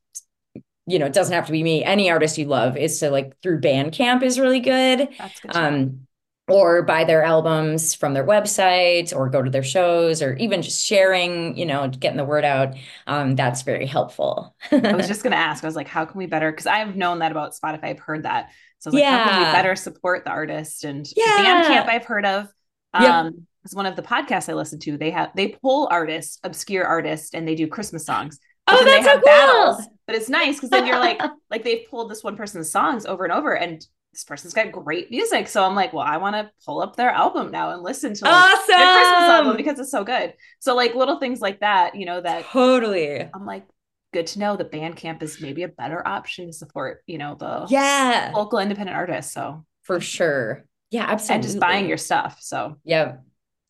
you 0.87 0.99
know, 0.99 1.05
it 1.05 1.13
doesn't 1.13 1.33
have 1.33 1.47
to 1.47 1.51
be 1.51 1.63
me. 1.63 1.83
Any 1.83 2.09
artist 2.09 2.37
you 2.37 2.45
love 2.45 2.77
is 2.77 2.99
to 2.99 3.09
like 3.09 3.39
through 3.41 3.61
Bandcamp 3.61 4.23
is 4.23 4.39
really 4.39 4.61
good. 4.61 5.09
That's 5.17 5.39
good. 5.39 5.55
Um, 5.55 6.07
or 6.51 6.81
buy 6.81 7.03
their 7.03 7.23
albums 7.23 7.95
from 7.95 8.13
their 8.13 8.25
website 8.25 9.15
or 9.15 9.29
go 9.29 9.41
to 9.41 9.49
their 9.49 9.63
shows 9.63 10.21
or 10.21 10.35
even 10.35 10.61
just 10.61 10.85
sharing 10.85 11.57
you 11.57 11.65
know 11.65 11.87
getting 11.87 12.17
the 12.17 12.25
word 12.25 12.45
out 12.45 12.75
um, 13.07 13.35
that's 13.35 13.61
very 13.61 13.85
helpful 13.85 14.55
i 14.71 14.93
was 14.93 15.07
just 15.07 15.23
going 15.23 15.31
to 15.31 15.37
ask 15.37 15.63
i 15.63 15.67
was 15.67 15.75
like 15.75 15.87
how 15.87 16.05
can 16.05 16.17
we 16.17 16.25
better 16.25 16.51
because 16.51 16.67
i've 16.67 16.95
known 16.95 17.19
that 17.19 17.31
about 17.31 17.53
spotify 17.53 17.85
i've 17.85 17.99
heard 17.99 18.23
that 18.23 18.49
so 18.79 18.89
I 18.89 18.93
was 18.93 19.01
yeah. 19.01 19.11
like 19.11 19.23
how 19.23 19.29
can 19.29 19.39
we 19.39 19.51
better 19.53 19.75
support 19.75 20.23
the 20.23 20.31
artist 20.31 20.83
and 20.83 21.07
yeah. 21.15 21.63
bandcamp 21.63 21.87
i've 21.87 22.05
heard 22.05 22.25
of 22.25 22.47
um 22.93 23.03
yep. 23.03 23.33
it's 23.63 23.75
one 23.75 23.85
of 23.85 23.95
the 23.95 24.03
podcasts 24.03 24.49
i 24.49 24.53
listen 24.53 24.79
to 24.79 24.97
they 24.97 25.11
have 25.11 25.31
they 25.35 25.49
pull 25.49 25.87
artists 25.89 26.39
obscure 26.43 26.85
artists 26.85 27.33
and 27.33 27.47
they 27.47 27.55
do 27.55 27.67
christmas 27.67 28.05
songs 28.05 28.39
oh 28.67 28.85
that's 28.85 29.05
so 29.05 29.13
cool. 29.13 29.21
battles 29.23 29.87
but 30.07 30.15
it's 30.15 30.29
nice 30.29 30.55
because 30.55 30.69
then 30.69 30.85
you're 30.85 30.99
like 30.99 31.21
like 31.49 31.63
they've 31.63 31.87
pulled 31.89 32.11
this 32.11 32.23
one 32.23 32.35
person's 32.35 32.71
songs 32.71 33.05
over 33.05 33.23
and 33.23 33.33
over 33.33 33.55
and 33.55 33.85
this 34.11 34.23
person's 34.23 34.53
got 34.53 34.71
great 34.71 35.09
music. 35.09 35.47
So 35.47 35.63
I'm 35.63 35.75
like, 35.75 35.93
well, 35.93 36.05
I 36.05 36.17
want 36.17 36.35
to 36.35 36.51
pull 36.65 36.81
up 36.81 36.95
their 36.95 37.09
album 37.09 37.51
now 37.51 37.71
and 37.71 37.81
listen 37.81 38.13
to 38.13 38.25
like, 38.25 38.33
awesome. 38.33 38.65
their 38.67 38.93
Christmas 38.93 39.29
album 39.29 39.57
because 39.57 39.79
it's 39.79 39.91
so 39.91 40.03
good. 40.03 40.33
So 40.59 40.75
like 40.75 40.95
little 40.95 41.17
things 41.19 41.39
like 41.39 41.61
that, 41.61 41.95
you 41.95 42.05
know, 42.05 42.19
that 42.19 42.45
totally. 42.45 43.21
I'm 43.21 43.45
like, 43.45 43.65
good 44.13 44.27
to 44.27 44.39
know 44.39 44.57
that 44.57 44.71
Bandcamp 44.71 45.23
is 45.23 45.39
maybe 45.39 45.63
a 45.63 45.69
better 45.69 46.05
option 46.05 46.47
to 46.47 46.53
support, 46.53 47.03
you 47.07 47.17
know, 47.17 47.35
the 47.35 47.67
yeah 47.69 48.31
local 48.35 48.59
independent 48.59 48.97
artists. 48.97 49.33
So 49.33 49.65
for 49.83 50.01
sure. 50.01 50.65
Yeah, 50.89 51.05
absolutely. 51.07 51.35
And 51.35 51.43
just 51.43 51.59
buying 51.59 51.87
your 51.87 51.97
stuff. 51.97 52.39
So 52.41 52.77
yeah. 52.83 53.17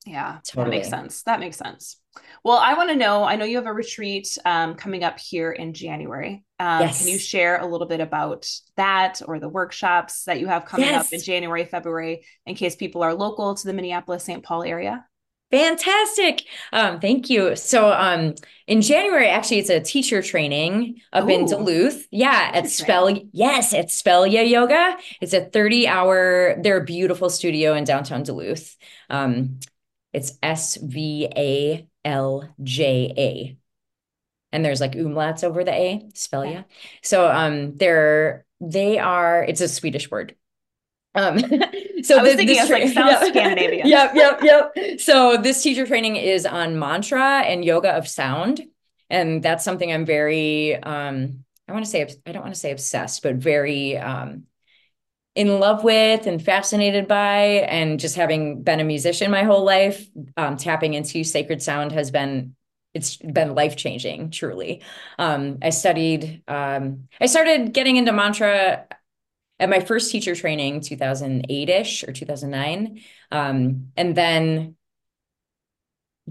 Yeah, 0.08 0.40
totally. 0.44 0.64
that 0.64 0.78
makes 0.78 0.90
sense. 0.90 1.24
That 1.24 1.40
makes 1.40 1.58
sense. 1.58 2.01
Well, 2.44 2.58
I 2.58 2.74
want 2.74 2.90
to 2.90 2.96
know. 2.96 3.24
I 3.24 3.36
know 3.36 3.46
you 3.46 3.58
have 3.58 3.68
a 3.68 3.74
retreat 3.74 4.38
um, 4.46 4.76
coming 4.76 5.04
up 5.04 5.20
here 5.20 5.52
in 5.52 5.74
January. 5.74 6.44
Um, 6.60 6.82
yes. 6.82 7.00
Can 7.00 7.08
you 7.08 7.20
share 7.20 7.60
a 7.60 7.66
little 7.66 7.88
bit 7.88 8.00
about 8.00 8.48
that 8.78 9.22
or 9.28 9.40
the 9.40 9.50
workshops 9.50 10.24
that 10.26 10.40
you 10.40 10.48
have 10.48 10.66
coming 10.66 10.88
yes. 10.88 11.08
up 11.08 11.14
in 11.14 11.22
January, 11.22 11.66
February, 11.66 12.26
in 12.46 12.56
case 12.56 12.76
people 12.76 13.04
are 13.04 13.14
local 13.14 13.56
to 13.56 13.68
the 13.68 13.74
Minneapolis, 13.74 14.24
St. 14.24 14.44
Paul 14.44 14.64
area? 14.64 15.06
Fantastic. 15.52 16.46
Um, 16.72 17.00
thank 17.02 17.30
you. 17.30 17.56
So 17.58 17.92
um, 17.92 18.36
in 18.68 18.82
January, 18.82 19.28
actually, 19.28 19.60
it's 19.60 19.70
a 19.70 19.82
teacher 19.82 20.22
training 20.22 21.02
up 21.12 21.26
Ooh. 21.26 21.30
in 21.30 21.46
Duluth. 21.46 22.08
Yeah, 22.10 22.52
at 22.54 22.70
Spell. 22.70 23.12
Yes, 23.34 23.74
at 23.74 23.88
Svälja 23.88 24.50
Yoga. 24.50 24.98
It's 25.20 25.34
a 25.34 25.42
30 25.42 25.88
hour, 25.88 26.56
they're 26.62 26.78
a 26.78 26.86
beautiful 26.86 27.30
studio 27.30 27.74
in 27.74 27.84
downtown 27.84 28.24
Duluth. 28.24 28.78
Um, 29.10 29.60
it's 30.14 30.38
S 30.42 30.78
V 30.78 31.28
A 31.36 31.88
L 32.06 32.54
J 32.64 33.14
A. 33.18 33.58
And 34.54 34.66
there's 34.66 34.82
like 34.82 34.94
umlauts 34.94 35.44
over 35.44 35.64
the 35.64 35.74
A, 35.74 36.10
Svälja. 36.14 36.60
Okay. 36.60 36.66
So 37.04 37.30
um 37.30 37.78
they're 37.78 38.46
they 38.60 39.00
are 39.00 39.44
it's 39.44 39.62
a 39.62 39.68
Swedish 39.68 40.12
word. 40.12 40.36
Um, 41.14 41.40
so 42.04 42.18
I 42.18 42.22
was 42.22 42.24
this, 42.24 42.36
thinking 42.36 42.56
this, 42.56 42.70
like 42.70 42.84
sounds 42.90 42.96
yeah. 42.96 43.24
Scandinavian. 43.26 43.88
yep, 43.88 44.14
yep, 44.16 44.42
yep. 44.44 45.00
So 45.00 45.38
this 45.38 45.62
teacher 45.62 45.86
training 45.86 46.16
is 46.16 46.46
on 46.46 46.80
mantra 46.80 47.42
and 47.42 47.66
yoga 47.66 47.92
of 47.92 48.08
sound, 48.08 48.62
and 49.10 49.44
that's 49.44 49.64
something 49.66 49.92
I'm 49.92 50.06
very 50.06 50.76
um, 50.76 51.44
I 51.68 51.74
want 51.74 51.86
to 51.86 51.92
say 51.92 52.08
I 52.26 52.32
don't 52.32 52.44
want 52.44 52.54
to 52.54 52.60
say 52.60 52.72
obsessed, 52.72 53.24
but 53.24 53.36
very 53.36 53.98
um, 53.98 54.44
in 55.36 55.60
love 55.60 55.84
with 55.84 56.28
and 56.28 56.44
fascinated 56.44 57.08
by 57.08 57.66
and 57.70 58.00
just 58.00 58.16
having 58.16 58.64
been 58.64 58.80
a 58.80 58.84
musician 58.84 59.32
my 59.32 59.44
whole 59.44 59.64
life 59.64 60.06
um, 60.36 60.58
tapping 60.58 60.94
into 60.94 61.24
sacred 61.24 61.62
sound 61.62 61.92
has 61.92 62.12
been 62.12 62.56
it's 62.94 63.16
been 63.16 63.56
life 63.56 63.78
changing 63.78 64.32
truly. 64.32 64.82
Um, 65.18 65.60
i 65.62 65.70
studied 65.70 66.44
um, 66.48 67.08
i 67.22 67.28
started 67.28 67.74
getting 67.74 67.96
into 67.96 68.12
mantra 68.12 68.86
at 69.60 69.70
my 69.70 69.80
first 69.80 70.12
teacher 70.12 70.36
training 70.36 70.82
2008ish 70.82 72.08
or 72.08 72.12
2009 72.12 73.00
um, 73.32 73.92
and 73.96 74.16
then 74.16 74.76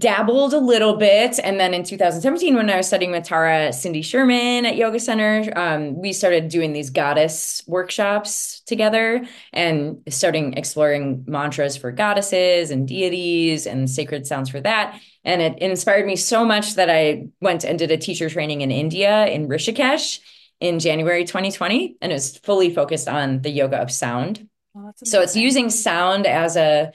dabbled 0.01 0.53
a 0.53 0.59
little 0.59 0.97
bit. 0.97 1.39
And 1.41 1.59
then 1.59 1.73
in 1.73 1.83
2017, 1.83 2.55
when 2.55 2.69
I 2.69 2.77
was 2.77 2.87
studying 2.87 3.11
with 3.11 3.23
Tara 3.23 3.71
Cindy 3.71 4.01
Sherman 4.01 4.65
at 4.65 4.75
Yoga 4.75 4.99
Center, 4.99 5.53
um, 5.55 6.01
we 6.01 6.11
started 6.11 6.49
doing 6.49 6.73
these 6.73 6.89
goddess 6.89 7.63
workshops 7.67 8.61
together 8.65 9.25
and 9.53 10.01
starting 10.09 10.53
exploring 10.57 11.23
mantras 11.27 11.77
for 11.77 11.91
goddesses 11.91 12.71
and 12.71 12.87
deities 12.87 13.65
and 13.67 13.89
sacred 13.89 14.27
sounds 14.27 14.49
for 14.49 14.59
that. 14.59 14.99
And 15.23 15.41
it 15.41 15.59
inspired 15.59 16.05
me 16.05 16.15
so 16.15 16.43
much 16.43 16.75
that 16.75 16.89
I 16.89 17.27
went 17.39 17.63
and 17.63 17.79
did 17.79 17.91
a 17.91 17.97
teacher 17.97 18.29
training 18.29 18.61
in 18.61 18.71
India 18.71 19.27
in 19.27 19.47
Rishikesh 19.47 20.19
in 20.59 20.79
January 20.79 21.23
2020. 21.23 21.97
And 22.01 22.11
it 22.11 22.15
was 22.15 22.37
fully 22.39 22.73
focused 22.73 23.07
on 23.07 23.43
the 23.43 23.51
yoga 23.51 23.77
of 23.77 23.91
sound. 23.91 24.49
Oh, 24.75 24.91
so 25.03 25.21
it's 25.21 25.35
using 25.35 25.69
sound 25.69 26.25
as 26.25 26.57
a 26.57 26.91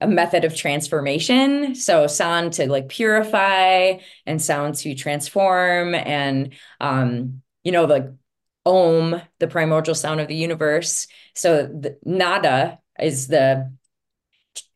a 0.00 0.06
method 0.06 0.44
of 0.44 0.54
transformation. 0.54 1.74
So 1.74 2.06
sound 2.06 2.54
to 2.54 2.70
like 2.70 2.88
purify 2.88 3.98
and 4.26 4.40
sound 4.40 4.74
to 4.76 4.94
transform 4.94 5.94
and 5.94 6.52
um, 6.80 7.42
you 7.64 7.72
know, 7.72 7.84
like 7.84 8.06
om, 8.64 9.20
the 9.38 9.48
primordial 9.48 9.94
sound 9.94 10.20
of 10.20 10.28
the 10.28 10.36
universe. 10.36 11.06
So 11.34 11.62
the 11.66 11.98
nada 12.04 12.78
is 12.98 13.28
the 13.28 13.72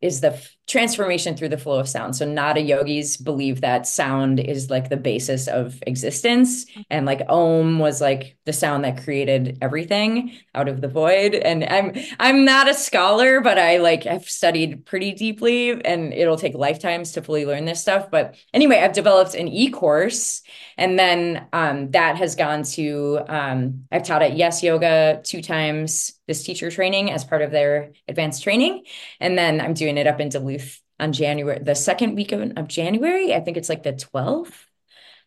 is 0.00 0.20
the 0.20 0.40
transformation 0.70 1.36
through 1.36 1.48
the 1.48 1.58
flow 1.58 1.80
of 1.80 1.88
sound. 1.88 2.14
So 2.14 2.24
nada 2.24 2.60
yogis 2.60 3.16
believe 3.16 3.60
that 3.60 3.86
sound 3.86 4.38
is 4.38 4.70
like 4.70 4.88
the 4.88 4.96
basis 4.96 5.48
of 5.48 5.82
existence 5.86 6.66
and 6.88 7.04
like 7.04 7.22
om 7.28 7.80
was 7.80 8.00
like 8.00 8.36
the 8.46 8.52
sound 8.52 8.84
that 8.84 9.02
created 9.02 9.58
everything 9.60 10.32
out 10.54 10.68
of 10.68 10.80
the 10.80 10.88
void. 10.88 11.34
And 11.34 11.64
I'm 11.64 11.92
I'm 12.20 12.44
not 12.44 12.68
a 12.68 12.74
scholar 12.74 13.40
but 13.40 13.58
I 13.58 13.78
like 13.78 14.04
have 14.04 14.30
studied 14.30 14.86
pretty 14.86 15.12
deeply 15.12 15.84
and 15.84 16.14
it'll 16.14 16.36
take 16.36 16.54
lifetimes 16.54 17.12
to 17.12 17.22
fully 17.22 17.44
learn 17.44 17.64
this 17.64 17.80
stuff. 17.80 18.08
But 18.08 18.36
anyway 18.54 18.78
I've 18.78 18.92
developed 18.92 19.34
an 19.34 19.48
e-course 19.48 20.42
and 20.78 20.98
then 20.98 21.46
um, 21.52 21.90
that 21.90 22.16
has 22.16 22.36
gone 22.36 22.62
to 22.62 23.20
um, 23.28 23.84
I've 23.90 24.04
taught 24.04 24.22
at 24.22 24.36
Yes 24.36 24.62
Yoga 24.62 25.20
two 25.24 25.42
times 25.42 26.12
this 26.30 26.44
teacher 26.44 26.70
training 26.70 27.10
as 27.10 27.24
part 27.24 27.42
of 27.42 27.50
their 27.50 27.90
advanced 28.06 28.44
training. 28.44 28.84
And 29.18 29.36
then 29.36 29.60
I'm 29.60 29.74
doing 29.74 29.89
it 29.98 30.06
up 30.06 30.20
in 30.20 30.28
Duluth 30.28 30.80
on 30.98 31.12
January, 31.12 31.58
the 31.58 31.74
second 31.74 32.14
week 32.14 32.32
of, 32.32 32.52
of 32.56 32.68
January. 32.68 33.34
I 33.34 33.40
think 33.40 33.56
it's 33.56 33.68
like 33.68 33.82
the 33.82 33.92
12th. 33.92 34.52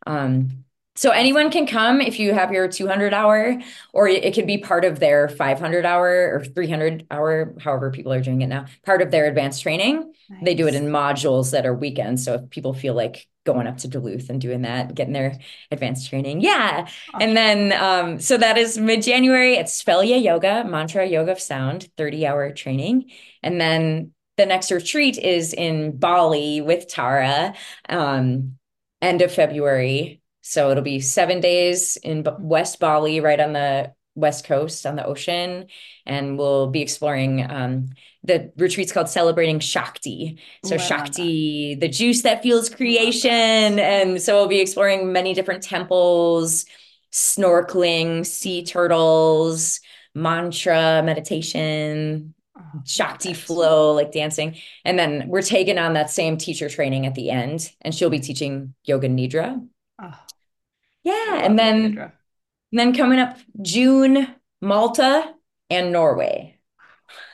Um, 0.05 0.65
so 0.95 1.09
anyone 1.09 1.49
can 1.49 1.65
come 1.65 2.01
if 2.01 2.19
you 2.19 2.33
have 2.33 2.51
your 2.51 2.67
200 2.67 3.13
hour, 3.13 3.59
or 3.93 4.07
it 4.07 4.35
could 4.35 4.45
be 4.45 4.59
part 4.59 4.85
of 4.85 4.99
their 4.99 5.27
500 5.27 5.85
hour 5.85 6.35
or 6.35 6.43
300 6.45 7.07
hour, 7.09 7.55
however 7.59 7.89
people 7.89 8.13
are 8.13 8.21
doing 8.21 8.41
it 8.41 8.47
now, 8.47 8.65
part 8.85 9.01
of 9.01 9.09
their 9.09 9.25
advanced 9.25 9.63
training. 9.63 10.13
Nice. 10.29 10.43
They 10.43 10.53
do 10.53 10.67
it 10.67 10.75
in 10.75 10.85
modules 10.85 11.51
that 11.51 11.65
are 11.65 11.73
weekends. 11.73 12.23
So 12.23 12.35
if 12.35 12.49
people 12.51 12.75
feel 12.75 12.93
like 12.93 13.27
going 13.43 13.65
up 13.65 13.77
to 13.77 13.87
Duluth 13.87 14.29
and 14.29 14.39
doing 14.39 14.61
that, 14.61 14.93
getting 14.93 15.13
their 15.13 15.39
advanced 15.71 16.09
training. 16.09 16.41
Yeah. 16.41 16.81
Awesome. 16.81 17.21
And 17.21 17.35
then, 17.35 17.73
um, 17.73 18.19
so 18.19 18.37
that 18.37 18.59
is 18.59 18.77
mid 18.77 19.01
January. 19.01 19.55
It's 19.55 19.83
Svälja 19.83 20.21
Yoga, 20.23 20.63
Mantra 20.63 21.07
Yoga 21.07 21.31
of 21.31 21.39
Sound, 21.39 21.89
30 21.97 22.27
hour 22.27 22.51
training. 22.51 23.09
And 23.41 23.59
then 23.59 24.11
the 24.37 24.45
next 24.45 24.71
retreat 24.71 25.17
is 25.17 25.53
in 25.53 25.97
Bali 25.97 26.61
with 26.61 26.87
Tara, 26.87 27.53
um, 27.89 28.57
end 29.01 29.21
of 29.21 29.31
February. 29.31 30.21
So 30.41 30.71
it'll 30.71 30.83
be 30.83 30.99
seven 30.99 31.39
days 31.39 31.97
in 31.97 32.25
West 32.39 32.79
Bali, 32.79 33.19
right 33.19 33.39
on 33.39 33.53
the 33.53 33.93
west 34.15 34.45
coast 34.45 34.85
on 34.85 34.95
the 34.95 35.05
ocean, 35.05 35.67
and 36.05 36.37
we'll 36.37 36.67
be 36.67 36.81
exploring. 36.81 37.49
Um, 37.49 37.89
the 38.23 38.51
retreat's 38.57 38.91
called 38.91 39.09
Celebrating 39.09 39.59
Shakti. 39.59 40.39
So 40.63 40.77
Shakti, 40.77 41.75
the 41.75 41.87
juice 41.87 42.21
that 42.23 42.41
fuels 42.41 42.69
creation, 42.69 43.31
and 43.79 44.21
so 44.21 44.35
we'll 44.35 44.47
be 44.47 44.59
exploring 44.59 45.11
many 45.11 45.33
different 45.33 45.63
temples, 45.63 46.65
snorkeling, 47.11 48.25
sea 48.25 48.63
turtles, 48.63 49.79
mantra 50.13 51.01
meditation 51.03 52.33
Oh, 52.57 52.81
Shakti 52.85 53.33
flow, 53.33 53.93
like 53.93 54.11
dancing. 54.11 54.57
And 54.85 54.99
then 54.99 55.25
we're 55.27 55.41
taking 55.41 55.77
on 55.79 55.93
that 55.93 56.11
same 56.11 56.37
teacher 56.37 56.69
training 56.69 57.05
at 57.05 57.15
the 57.15 57.31
end, 57.31 57.71
and 57.81 57.95
she'll 57.95 58.09
be 58.11 58.19
teaching 58.19 58.75
yoga 58.83 59.09
nidra. 59.09 59.67
Oh, 59.99 60.19
yeah. 61.03 61.41
And 61.43 61.57
then, 61.57 61.97
and 61.97 62.11
then 62.71 62.93
coming 62.93 63.19
up 63.19 63.37
June, 63.61 64.27
Malta 64.61 65.33
and 65.69 65.91
Norway. 65.91 66.59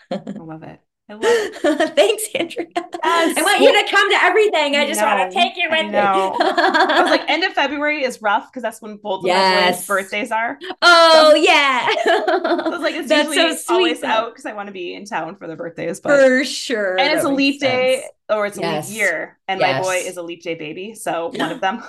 I 0.09 0.21
love 0.37 0.63
it. 0.63 0.79
I 1.09 1.13
love 1.13 1.23
it. 1.23 1.55
Thanks, 1.95 2.27
Andrea. 2.35 2.67
Yes. 2.75 3.37
I 3.37 3.41
want 3.41 3.61
you 3.61 3.73
to 3.73 3.91
come 3.91 4.11
to 4.11 4.23
everything. 4.23 4.75
I 4.75 4.85
just 4.85 5.01
want 5.01 5.31
to 5.31 5.35
take 5.35 5.57
you 5.57 5.67
with 5.67 5.87
me. 5.87 5.97
I 5.97 7.01
was 7.01 7.09
like, 7.09 7.21
end 7.27 7.43
of 7.43 7.53
February 7.53 8.03
is 8.03 8.21
rough 8.21 8.51
because 8.51 8.61
that's 8.61 8.79
when 8.79 8.97
both 8.97 9.21
of 9.21 9.27
yes. 9.27 9.87
birthdays 9.87 10.31
are. 10.31 10.59
Oh 10.83 11.31
so, 11.31 11.35
yeah. 11.35 11.87
I 12.05 12.69
was 12.69 12.81
like, 12.81 12.93
it's 12.93 13.09
that's 13.09 13.35
usually 13.35 13.55
so 13.55 13.73
always 13.73 14.03
out 14.03 14.33
because 14.33 14.45
I 14.45 14.53
want 14.53 14.67
to 14.67 14.73
be 14.73 14.93
in 14.93 15.05
town 15.05 15.35
for 15.35 15.47
the 15.47 15.55
birthdays. 15.55 15.99
But 15.99 16.19
for 16.19 16.45
sure. 16.45 16.99
And 16.99 17.11
it's 17.13 17.25
a 17.25 17.29
leap 17.29 17.59
day 17.59 18.03
or 18.29 18.45
it's 18.45 18.59
a 18.59 18.61
yes. 18.61 18.89
leap 18.89 18.97
year, 18.99 19.39
and 19.47 19.59
yes. 19.59 19.81
my 19.81 19.81
boy 19.81 19.95
is 19.95 20.17
a 20.17 20.21
leap 20.21 20.43
day 20.43 20.53
baby, 20.53 20.93
so 20.93 21.31
one 21.35 21.51
of 21.51 21.59
them. 21.59 21.83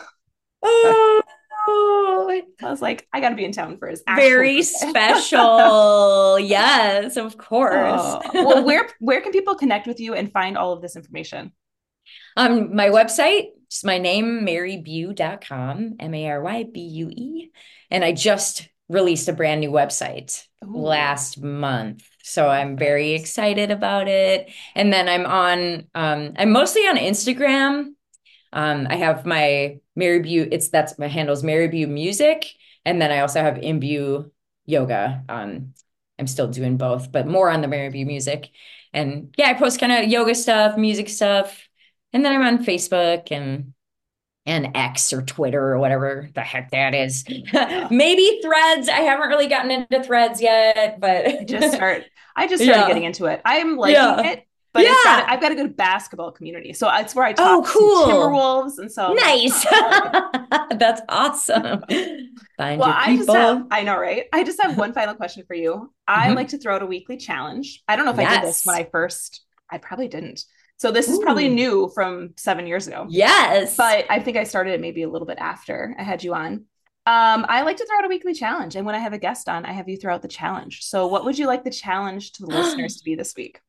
oh. 0.63 1.23
I 2.63 2.71
was 2.71 2.83
like, 2.83 3.09
I 3.13 3.21
got 3.21 3.31
to 3.31 3.37
be 3.37 3.45
in 3.45 3.53
town 3.53 3.79
for 3.79 3.89
his 3.89 4.03
very 4.07 4.63
special. 4.63 6.39
yes, 6.39 7.17
of 7.17 7.37
course. 7.37 7.75
Oh. 7.75 8.21
Well, 8.35 8.65
where 8.65 8.89
where 9.01 9.21
can 9.21 9.33
people 9.33 9.55
connect 9.55 9.87
with 9.87 10.01
you 10.01 10.15
and 10.15 10.33
find 10.33 10.57
all 10.57 10.73
of 10.73 10.83
this 10.83 10.97
information? 10.97 11.53
Um, 12.37 12.75
my 12.75 12.89
website, 12.89 13.49
just 13.71 13.85
my 13.85 13.99
name, 13.99 14.47
marybue.com, 14.47 15.97
M-A-R-Y-B-U-E. 16.01 17.51
And 17.91 18.05
I 18.05 18.13
just 18.13 18.69
released 18.89 19.29
a 19.29 19.33
brand 19.33 19.61
new 19.61 19.71
website 19.71 20.45
Ooh. 20.65 20.77
last 20.77 21.41
month. 21.41 22.05
So 22.23 22.49
I'm 22.49 22.77
very 22.77 23.13
excited 23.13 23.71
about 23.71 24.09
it. 24.09 24.51
And 24.75 24.93
then 24.93 25.09
I'm 25.09 25.27
on 25.27 25.87
um, 25.95 26.33
I'm 26.37 26.51
mostly 26.51 26.83
on 26.83 26.97
Instagram 26.97 27.95
um, 28.53 28.87
I 28.91 28.97
have 28.97 29.27
my 29.27 29.79
Mary 29.97 30.37
it's 30.37 30.69
that's 30.69 30.99
my 30.99 31.09
handles 31.09 31.43
Mary 31.43 31.87
Music. 31.87 32.47
And 32.85 33.01
then 33.01 33.11
I 33.11 33.21
also 33.21 33.41
have 33.41 33.59
Imbue 33.59 34.31
Yoga. 34.67 35.25
Um, 35.29 35.75
I'm 36.19 36.27
still 36.27 36.49
doing 36.49 36.77
both, 36.77 37.13
but 37.13 37.27
more 37.27 37.51
on 37.51 37.61
the 37.61 37.69
Mary 37.69 38.05
Music. 38.05 38.51
And 38.93 39.35
yeah, 39.37 39.49
I 39.49 39.55
post 39.55 39.81
kind 39.81 39.93
of 39.93 40.11
yoga 40.11 40.35
stuff, 40.35 40.77
music 40.77 41.09
stuff. 41.09 41.69
And 42.13 42.25
then 42.25 42.35
I'm 42.35 42.47
on 42.47 42.65
Facebook 42.65 43.31
and 43.31 43.73
and 44.47 44.75
X 44.75 45.13
or 45.13 45.23
Twitter 45.23 45.63
or 45.63 45.79
whatever 45.79 46.29
the 46.35 46.41
heck 46.41 46.71
that 46.73 46.95
is. 46.95 47.25
Maybe 47.91 48.41
threads. 48.43 48.89
I 48.89 49.01
haven't 49.03 49.29
really 49.29 49.49
gotten 49.49 49.71
into 49.71 50.03
threads 50.03 50.41
yet, 50.43 50.99
but 50.99 51.27
I 51.27 51.45
just 51.45 51.75
start 51.75 52.05
I 52.35 52.49
just 52.49 52.63
started 52.63 52.81
yeah. 52.81 52.87
getting 52.89 53.05
into 53.05 53.27
it. 53.27 53.41
I'm 53.45 53.77
liking 53.77 53.95
yeah. 53.95 54.33
it 54.33 54.47
but 54.73 54.85
yeah. 54.85 54.95
got, 55.03 55.29
I've 55.29 55.41
got 55.41 55.53
a 55.53 55.55
good 55.55 55.77
basketball 55.77 56.31
community. 56.31 56.73
So 56.73 56.89
it's 56.95 57.15
where 57.15 57.25
I 57.25 57.33
talk 57.33 57.47
oh, 57.47 57.65
cool. 57.67 58.07
Timberwolves. 58.07 58.79
And 58.79 58.91
so 58.91 59.13
nice. 59.13 59.65
That's 60.79 61.01
awesome. 61.09 61.83
Find 62.57 62.81
well, 62.81 62.95
I 62.95 63.17
just 63.17 63.31
have, 63.31 63.67
I 63.71 63.83
know, 63.83 63.99
right? 63.99 64.27
I 64.33 64.45
just 64.45 64.63
have 64.63 64.79
one 64.79 64.93
final 64.93 65.15
question 65.15 65.45
for 65.47 65.55
you. 65.55 65.93
I 66.07 66.27
mm-hmm. 66.27 66.37
like 66.37 66.49
to 66.49 66.59
throw 66.59 66.77
out 66.77 66.83
a 66.83 66.87
weekly 66.87 67.17
challenge. 67.17 67.83
I 67.89 67.97
don't 67.97 68.05
know 68.05 68.13
if 68.13 68.19
yes. 68.19 68.31
I 68.31 68.41
did 68.41 68.49
this 68.49 68.63
when 68.65 68.77
I 68.77 68.89
first, 68.91 69.45
I 69.69 69.79
probably 69.79 70.09
didn't. 70.09 70.45
So 70.77 70.93
this 70.93 71.09
Ooh. 71.09 71.15
is 71.15 71.19
probably 71.19 71.49
new 71.49 71.91
from 71.95 72.31
seven 72.37 72.67
years 72.67 72.87
ago. 72.87 73.07
Yes. 73.09 73.77
But 73.77 74.07
I 74.09 74.21
think 74.21 74.37
I 74.37 74.45
started 74.45 74.75
it 74.75 74.81
maybe 74.81 75.03
a 75.03 75.11
little 75.11 75.27
bit 75.27 75.39
after 75.39 75.95
I 75.99 76.03
had 76.03 76.23
you 76.23 76.33
on. 76.35 76.65
Um, 77.07 77.45
I 77.49 77.63
like 77.63 77.79
to 77.79 77.87
throw 77.87 77.99
out 77.99 78.05
a 78.05 78.09
weekly 78.09 78.35
challenge. 78.35 78.77
And 78.77 78.87
when 78.87 78.95
I 78.95 78.99
have 78.99 79.13
a 79.13 79.19
guest 79.19 79.49
on, 79.49 79.67
I 79.67 79.73
have 79.73 79.89
you 79.89 79.97
throw 79.97 80.15
out 80.15 80.23
the 80.23 80.29
challenge. 80.29 80.85
So 80.85 81.09
what 81.09 81.25
would 81.25 81.39
you 81.39 81.47
like 81.47 81.65
the 81.65 81.71
challenge 81.71 82.33
to 82.33 82.47
the 82.47 82.49
listeners 82.55 82.97
to 82.97 83.05
be 83.05 83.17
this 83.17 83.35
week? 83.37 83.61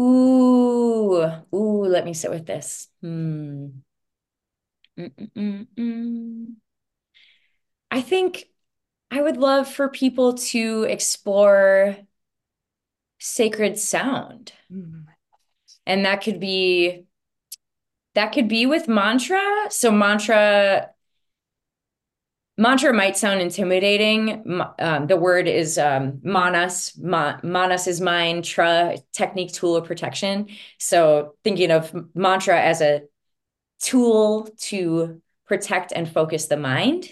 Ooh, 0.00 1.24
ooh, 1.54 1.84
let 1.84 2.04
me 2.04 2.14
sit 2.14 2.30
with 2.30 2.46
this. 2.46 2.88
Hmm. 3.02 3.66
Mm-mm-mm-mm. 4.98 6.54
I 7.90 8.00
think 8.00 8.44
I 9.10 9.20
would 9.20 9.36
love 9.36 9.68
for 9.68 9.88
people 9.88 10.34
to 10.34 10.84
explore 10.84 11.96
sacred 13.18 13.78
sound. 13.78 14.52
Mm. 14.72 15.04
And 15.86 16.04
that 16.04 16.22
could 16.22 16.40
be 16.40 17.04
that 18.14 18.32
could 18.32 18.48
be 18.48 18.66
with 18.66 18.88
mantra. 18.88 19.40
So 19.70 19.90
mantra 19.90 20.89
mantra 22.56 22.92
might 22.92 23.16
sound 23.16 23.40
intimidating. 23.40 24.62
Um, 24.78 25.06
the 25.06 25.16
word 25.16 25.48
is 25.48 25.78
um, 25.78 26.20
manas. 26.22 26.92
Ma- 26.98 27.38
manas 27.42 27.86
is 27.86 28.00
mind. 28.00 28.44
Tra 28.44 28.96
technique, 29.12 29.52
tool 29.52 29.76
of 29.76 29.86
protection. 29.86 30.48
So 30.78 31.34
thinking 31.44 31.70
of 31.70 31.94
mantra 32.14 32.60
as 32.60 32.80
a 32.80 33.02
tool 33.80 34.48
to 34.58 35.20
protect 35.46 35.92
and 35.92 36.08
focus 36.08 36.46
the 36.46 36.56
mind. 36.56 37.08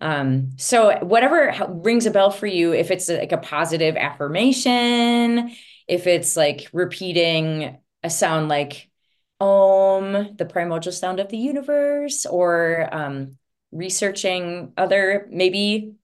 Um, 0.00 0.50
so 0.56 0.98
whatever 0.98 1.54
rings 1.68 2.04
a 2.04 2.10
bell 2.10 2.30
for 2.30 2.46
you, 2.46 2.74
if 2.74 2.90
it's 2.90 3.08
like 3.08 3.32
a 3.32 3.38
positive 3.38 3.96
affirmation, 3.96 5.52
if 5.88 6.06
it's 6.06 6.36
like 6.36 6.68
repeating 6.72 7.78
a 8.02 8.10
sound 8.10 8.48
like 8.48 8.90
Om, 9.40 10.36
the 10.36 10.44
primordial 10.44 10.92
sound 10.92 11.20
of 11.20 11.28
the 11.28 11.38
universe, 11.38 12.26
or 12.26 12.88
um, 12.92 13.38
researching 13.74 14.72
other 14.76 15.28
maybe 15.30 15.94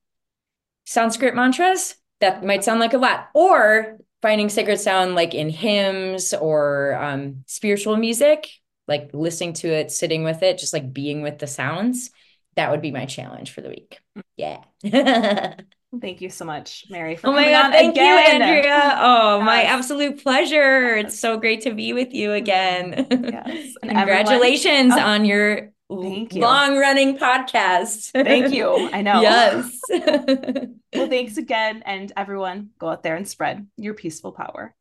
Sanskrit 0.84 1.34
mantras, 1.34 1.94
that 2.20 2.44
might 2.44 2.64
sound 2.64 2.80
like 2.80 2.92
a 2.92 2.98
lot, 2.98 3.28
or 3.34 3.98
finding 4.20 4.50
sacred 4.50 4.78
sound 4.78 5.14
like 5.14 5.32
in 5.34 5.48
hymns 5.48 6.34
or 6.34 6.94
um, 7.00 7.44
spiritual 7.46 7.96
music, 7.96 8.48
like 8.86 9.10
listening 9.14 9.54
to 9.54 9.68
it, 9.68 9.90
sitting 9.90 10.24
with 10.24 10.42
it, 10.42 10.58
just 10.58 10.74
like 10.74 10.92
being 10.92 11.22
with 11.22 11.38
the 11.38 11.46
sounds 11.46 12.10
that 12.56 12.70
would 12.70 12.82
be 12.82 12.90
my 12.90 13.06
challenge 13.06 13.52
for 13.52 13.60
the 13.60 13.68
week. 13.68 13.98
Yeah. 14.36 14.62
Thank 16.00 16.20
you 16.20 16.30
so 16.30 16.44
much, 16.44 16.84
Mary. 16.88 17.18
oh 17.24 17.32
my 17.32 17.50
God. 17.50 17.72
Thank 17.72 17.94
again. 17.94 18.40
you, 18.40 18.44
Andrea. 18.44 18.96
Oh, 18.98 19.38
yes. 19.38 19.46
my 19.46 19.62
absolute 19.64 20.22
pleasure. 20.22 20.96
It's 20.96 21.18
so 21.18 21.36
great 21.36 21.62
to 21.62 21.74
be 21.74 21.92
with 21.92 22.12
you 22.12 22.32
again. 22.32 23.06
Yes. 23.30 23.74
Congratulations 23.82 24.92
oh, 24.96 25.00
on 25.00 25.24
your 25.24 25.72
thank 25.90 26.34
you. 26.34 26.42
long 26.42 26.78
running 26.78 27.18
podcast. 27.18 28.12
Thank 28.12 28.52
you. 28.52 28.88
I 28.92 29.02
know. 29.02 29.20
Yes. 29.20 29.80
well, 29.90 31.08
thanks 31.08 31.36
again. 31.36 31.82
And 31.84 32.12
everyone, 32.16 32.70
go 32.78 32.88
out 32.88 33.02
there 33.02 33.16
and 33.16 33.26
spread 33.28 33.66
your 33.76 33.94
peaceful 33.94 34.32
power. 34.32 34.74